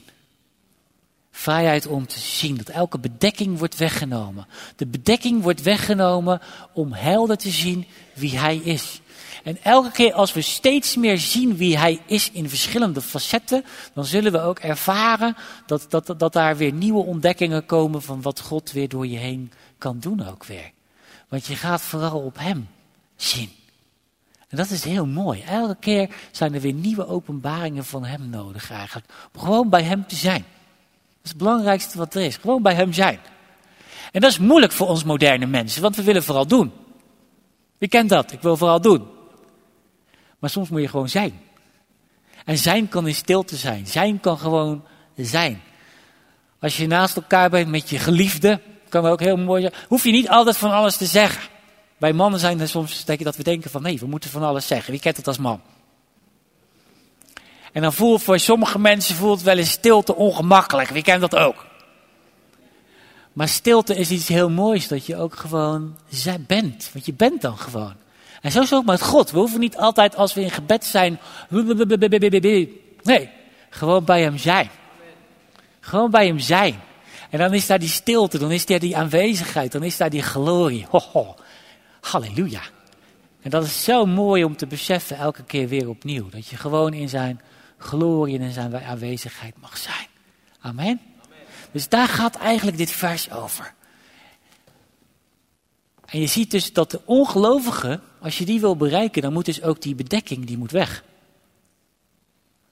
Vrijheid 1.30 1.86
om 1.86 2.06
te 2.06 2.18
zien 2.18 2.56
dat 2.56 2.68
elke 2.68 2.98
bedekking 2.98 3.58
wordt 3.58 3.76
weggenomen. 3.76 4.46
De 4.76 4.86
bedekking 4.86 5.42
wordt 5.42 5.62
weggenomen 5.62 6.40
om 6.72 6.92
helder 6.92 7.36
te 7.36 7.50
zien 7.50 7.86
wie 8.14 8.38
Hij 8.38 8.56
is. 8.56 9.00
En 9.44 9.58
elke 9.62 9.90
keer 9.90 10.12
als 10.12 10.32
we 10.32 10.40
steeds 10.40 10.96
meer 10.96 11.18
zien 11.18 11.56
wie 11.56 11.78
Hij 11.78 12.00
is 12.06 12.30
in 12.30 12.48
verschillende 12.48 13.02
facetten, 13.02 13.64
dan 13.94 14.04
zullen 14.04 14.32
we 14.32 14.40
ook 14.40 14.58
ervaren 14.58 15.36
dat, 15.66 15.86
dat, 15.88 16.14
dat 16.18 16.32
daar 16.32 16.56
weer 16.56 16.72
nieuwe 16.72 17.04
ontdekkingen 17.04 17.66
komen 17.66 18.02
van 18.02 18.22
wat 18.22 18.40
God 18.40 18.72
weer 18.72 18.88
door 18.88 19.06
je 19.06 19.18
heen 19.18 19.52
kan 19.78 19.98
doen 19.98 20.26
ook 20.26 20.44
weer. 20.44 20.70
Want 21.28 21.46
je 21.46 21.56
gaat 21.56 21.82
vooral 21.82 22.20
op 22.20 22.38
Hem 22.38 22.68
zien. 23.16 23.50
En 24.48 24.56
dat 24.56 24.70
is 24.70 24.84
heel 24.84 25.06
mooi. 25.06 25.42
Elke 25.42 25.76
keer 25.80 26.14
zijn 26.30 26.54
er 26.54 26.60
weer 26.60 26.72
nieuwe 26.72 27.06
openbaringen 27.06 27.84
van 27.84 28.04
Hem 28.04 28.30
nodig 28.30 28.70
eigenlijk. 28.70 29.06
Om 29.34 29.40
gewoon 29.40 29.68
bij 29.68 29.82
Hem 29.82 30.06
te 30.06 30.14
zijn. 30.14 30.42
Dat 30.42 31.22
is 31.22 31.30
het 31.30 31.38
belangrijkste 31.38 31.98
wat 31.98 32.14
er 32.14 32.22
is. 32.22 32.36
Gewoon 32.36 32.62
bij 32.62 32.74
Hem 32.74 32.92
zijn. 32.92 33.18
En 34.12 34.20
dat 34.20 34.30
is 34.30 34.38
moeilijk 34.38 34.72
voor 34.72 34.88
ons 34.88 35.04
moderne 35.04 35.46
mensen, 35.46 35.82
want 35.82 35.96
we 35.96 36.02
willen 36.02 36.22
vooral 36.22 36.46
doen. 36.46 36.72
Wie 37.78 37.88
kent 37.88 38.08
dat? 38.08 38.32
Ik 38.32 38.40
wil 38.40 38.56
vooral 38.56 38.80
doen. 38.80 39.06
Maar 40.38 40.50
soms 40.50 40.68
moet 40.68 40.80
je 40.80 40.88
gewoon 40.88 41.08
zijn. 41.08 41.40
En 42.44 42.58
zijn 42.58 42.88
kan 42.88 43.06
in 43.06 43.14
stilte 43.14 43.56
zijn. 43.56 43.86
Zijn 43.86 44.20
kan 44.20 44.38
gewoon 44.38 44.84
zijn. 45.16 45.62
Als 46.60 46.76
je 46.76 46.86
naast 46.86 47.16
elkaar 47.16 47.50
bent 47.50 47.68
met 47.68 47.90
je 47.90 47.98
geliefde, 47.98 48.60
kan 48.88 49.06
ook 49.06 49.20
heel 49.20 49.36
mooi 49.36 49.60
zijn. 49.60 49.74
Hoef 49.88 50.04
je 50.04 50.10
niet 50.10 50.28
altijd 50.28 50.56
van 50.56 50.70
alles 50.70 50.96
te 50.96 51.06
zeggen. 51.06 51.50
Bij 51.98 52.12
mannen 52.12 52.40
zijn 52.40 52.60
er 52.60 52.68
soms 52.68 53.04
denk 53.04 53.18
je 53.18 53.24
dat 53.24 53.36
we 53.36 53.42
denken 53.42 53.70
van 53.70 53.82
nee, 53.82 53.98
we 53.98 54.06
moeten 54.06 54.30
van 54.30 54.42
alles 54.42 54.66
zeggen. 54.66 54.90
Wie 54.90 55.00
kent 55.00 55.16
het 55.16 55.26
als 55.26 55.38
man? 55.38 55.60
En 57.72 57.82
dan 57.82 57.92
voelt 57.92 58.22
voor 58.22 58.38
sommige 58.38 58.78
mensen 58.78 59.14
voelt 59.14 59.42
wel 59.42 59.56
eens 59.56 59.70
stilte 59.70 60.14
ongemakkelijk. 60.14 60.88
Wie 60.88 61.02
kent 61.02 61.20
dat 61.20 61.36
ook? 61.36 61.66
Maar 63.32 63.48
stilte 63.48 63.94
is 63.94 64.10
iets 64.10 64.28
heel 64.28 64.50
moois, 64.50 64.88
dat 64.88 65.06
je 65.06 65.16
ook 65.16 65.36
gewoon 65.36 65.96
bent. 66.46 66.90
Want 66.92 67.06
je 67.06 67.12
bent 67.12 67.40
dan 67.40 67.58
gewoon. 67.58 67.94
En 68.40 68.52
zo 68.52 68.60
is 68.60 68.70
het 68.70 68.78
ook 68.78 68.84
met 68.84 69.02
God. 69.02 69.30
We 69.30 69.38
hoeven 69.38 69.60
niet 69.60 69.76
altijd 69.76 70.16
als 70.16 70.34
we 70.34 70.40
in 70.40 70.50
gebed 70.50 70.84
zijn. 70.84 71.20
Nee, 73.02 73.30
gewoon 73.70 74.04
bij 74.04 74.22
Hem 74.22 74.38
zijn. 74.38 74.70
Gewoon 75.80 76.10
bij 76.10 76.26
Hem 76.26 76.38
zijn. 76.38 76.80
En 77.30 77.38
dan 77.38 77.54
is 77.54 77.66
daar 77.66 77.78
die 77.78 77.88
stilte, 77.88 78.38
dan 78.38 78.50
is 78.50 78.66
daar 78.66 78.78
die 78.78 78.96
aanwezigheid, 78.96 79.72
dan 79.72 79.82
is 79.82 79.96
daar 79.96 80.10
die 80.10 80.22
glorie. 80.22 80.86
Ho. 80.90 81.34
Halleluja. 82.10 82.62
En 83.40 83.50
dat 83.50 83.64
is 83.64 83.84
zo 83.84 84.06
mooi 84.06 84.44
om 84.44 84.56
te 84.56 84.66
beseffen 84.66 85.16
elke 85.16 85.44
keer 85.44 85.68
weer 85.68 85.88
opnieuw. 85.88 86.28
Dat 86.28 86.46
je 86.46 86.56
gewoon 86.56 86.92
in 86.92 87.08
zijn 87.08 87.40
glorie 87.78 88.38
en 88.38 88.44
in 88.44 88.52
zijn 88.52 88.76
aanwezigheid 88.76 89.54
mag 89.60 89.76
zijn. 89.76 90.06
Amen. 90.60 91.00
Dus 91.72 91.88
daar 91.88 92.08
gaat 92.08 92.36
eigenlijk 92.36 92.76
dit 92.76 92.90
vers 92.90 93.30
over. 93.30 93.74
En 96.04 96.20
je 96.20 96.26
ziet 96.26 96.50
dus 96.50 96.72
dat 96.72 96.90
de 96.90 97.00
ongelovige, 97.04 98.00
als 98.20 98.38
je 98.38 98.44
die 98.44 98.60
wil 98.60 98.76
bereiken, 98.76 99.22
dan 99.22 99.32
moet 99.32 99.44
dus 99.44 99.62
ook 99.62 99.82
die 99.82 99.94
bedekking, 99.94 100.46
die 100.46 100.58
moet 100.58 100.70
weg. 100.70 101.04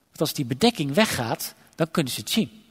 Want 0.07 0.19
als 0.19 0.33
die 0.33 0.45
bedekking 0.45 0.93
weggaat, 0.93 1.55
dan 1.75 1.91
kunnen 1.91 2.13
ze 2.13 2.19
het 2.19 2.29
zien. 2.29 2.63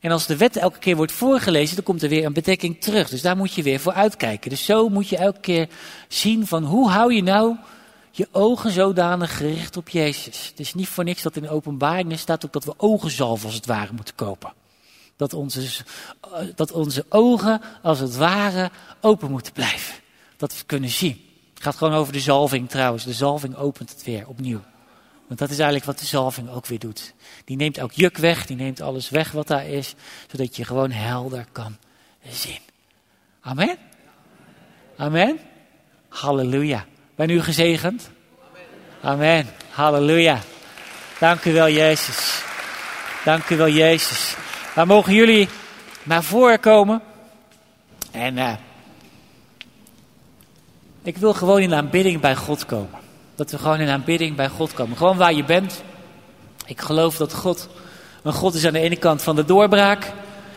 En 0.00 0.10
als 0.10 0.26
de 0.26 0.36
wet 0.36 0.56
elke 0.56 0.78
keer 0.78 0.96
wordt 0.96 1.12
voorgelezen, 1.12 1.74
dan 1.74 1.84
komt 1.84 2.02
er 2.02 2.08
weer 2.08 2.24
een 2.24 2.32
bedekking 2.32 2.80
terug. 2.80 3.08
Dus 3.08 3.22
daar 3.22 3.36
moet 3.36 3.54
je 3.54 3.62
weer 3.62 3.80
voor 3.80 3.92
uitkijken. 3.92 4.50
Dus 4.50 4.64
zo 4.64 4.88
moet 4.88 5.08
je 5.08 5.16
elke 5.16 5.40
keer 5.40 5.68
zien 6.08 6.46
van 6.46 6.64
hoe 6.64 6.90
hou 6.90 7.14
je 7.14 7.22
nou 7.22 7.56
je 8.10 8.28
ogen 8.32 8.70
zodanig 8.70 9.36
gericht 9.36 9.76
op 9.76 9.88
Jezus. 9.88 10.48
Het 10.48 10.60
is 10.60 10.74
niet 10.74 10.88
voor 10.88 11.04
niks 11.04 11.22
dat 11.22 11.36
in 11.36 11.42
de 11.42 11.50
openbaringen 11.50 12.18
staat 12.18 12.44
ook 12.44 12.52
dat 12.52 12.64
we 12.64 12.74
ogenzalf 12.76 13.44
als 13.44 13.54
het 13.54 13.66
ware 13.66 13.92
moeten 13.92 14.14
kopen. 14.14 14.52
Dat 15.16 15.34
onze, 15.34 15.84
dat 16.54 16.72
onze 16.72 17.04
ogen 17.08 17.60
als 17.82 17.98
het 17.98 18.16
ware 18.16 18.70
open 19.00 19.30
moeten 19.30 19.52
blijven. 19.52 19.94
Dat 20.36 20.58
we 20.58 20.64
kunnen 20.66 20.90
zien. 20.90 21.20
Het 21.54 21.62
gaat 21.62 21.76
gewoon 21.76 21.94
over 21.94 22.12
de 22.12 22.20
zalving 22.20 22.68
trouwens. 22.68 23.04
De 23.04 23.12
zalving 23.12 23.56
opent 23.56 23.90
het 23.90 24.04
weer 24.04 24.28
opnieuw. 24.28 24.60
Want 25.30 25.42
dat 25.42 25.50
is 25.50 25.58
eigenlijk 25.58 25.86
wat 25.86 25.98
de 25.98 26.06
zalving 26.06 26.50
ook 26.50 26.66
weer 26.66 26.78
doet. 26.78 27.14
Die 27.44 27.56
neemt 27.56 27.78
elk 27.78 27.92
juk 27.92 28.16
weg, 28.16 28.46
die 28.46 28.56
neemt 28.56 28.80
alles 28.80 29.10
weg 29.10 29.32
wat 29.32 29.46
daar 29.46 29.66
is, 29.66 29.94
zodat 30.30 30.56
je 30.56 30.64
gewoon 30.64 30.90
helder 30.90 31.46
kan 31.52 31.76
zien. 32.28 32.58
Amen? 33.40 33.76
Amen? 34.96 35.38
Halleluja. 36.08 36.84
Ben 37.14 37.30
u 37.30 37.42
gezegend? 37.42 38.10
Amen. 39.00 39.46
Halleluja. 39.70 40.38
Dank 41.18 41.44
u 41.44 41.52
wel, 41.52 41.68
Jezus. 41.68 42.42
Dank 43.24 43.48
u 43.48 43.56
wel, 43.56 43.68
Jezus. 43.68 44.34
Dan 44.74 44.86
mogen 44.86 45.14
jullie 45.14 45.48
naar 46.02 46.22
voren 46.22 46.60
komen. 46.60 47.02
En 48.10 48.36
uh, 48.36 48.52
ik 51.02 51.16
wil 51.16 51.34
gewoon 51.34 51.60
in 51.60 51.74
aanbidding 51.74 52.20
bij 52.20 52.36
God 52.36 52.66
komen. 52.66 52.99
Dat 53.40 53.50
we 53.50 53.58
gewoon 53.58 53.80
in 53.80 53.88
aanbidding 53.88 54.36
bij 54.36 54.48
God 54.48 54.72
komen. 54.72 54.96
Gewoon 54.96 55.16
waar 55.16 55.34
je 55.34 55.44
bent. 55.44 55.82
Ik 56.66 56.80
geloof 56.80 57.16
dat 57.16 57.34
God 57.34 57.68
een 58.22 58.32
God 58.32 58.54
is 58.54 58.66
aan 58.66 58.72
de 58.72 58.78
ene 58.78 58.96
kant 58.96 59.22
van 59.22 59.36
de 59.36 59.44
doorbraak. 59.44 60.12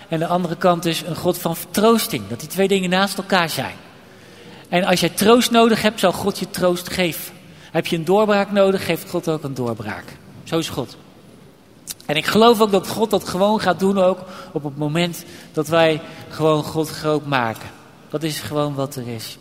En 0.07 0.19
de 0.19 0.27
andere 0.27 0.55
kant 0.55 0.85
is 0.85 1.01
een 1.01 1.15
God 1.15 1.37
van 1.37 1.55
vertroosting. 1.55 2.27
Dat 2.27 2.39
die 2.39 2.49
twee 2.49 2.67
dingen 2.67 2.89
naast 2.89 3.17
elkaar 3.17 3.49
zijn. 3.49 3.75
En 4.69 4.83
als 4.83 4.99
jij 4.99 5.09
troost 5.09 5.51
nodig 5.51 5.81
hebt, 5.81 5.99
zal 5.99 6.11
God 6.11 6.39
je 6.39 6.49
troost 6.49 6.89
geven. 6.89 7.33
Heb 7.71 7.87
je 7.87 7.95
een 7.95 8.05
doorbraak 8.05 8.51
nodig, 8.51 8.85
geeft 8.85 9.09
God 9.09 9.29
ook 9.29 9.43
een 9.43 9.53
doorbraak. 9.53 10.17
Zo 10.43 10.57
is 10.57 10.69
God. 10.69 10.97
En 12.05 12.15
ik 12.15 12.25
geloof 12.25 12.61
ook 12.61 12.71
dat 12.71 12.87
God 12.87 13.09
dat 13.09 13.27
gewoon 13.27 13.59
gaat 13.59 13.79
doen 13.79 13.97
ook 13.97 14.19
op 14.51 14.63
het 14.63 14.77
moment 14.77 15.25
dat 15.51 15.67
wij 15.67 16.01
gewoon 16.29 16.63
God 16.63 16.89
groot 16.89 17.25
maken. 17.25 17.69
Dat 18.09 18.23
is 18.23 18.39
gewoon 18.39 18.75
wat 18.75 18.95
er 18.95 19.07
is. 19.07 19.37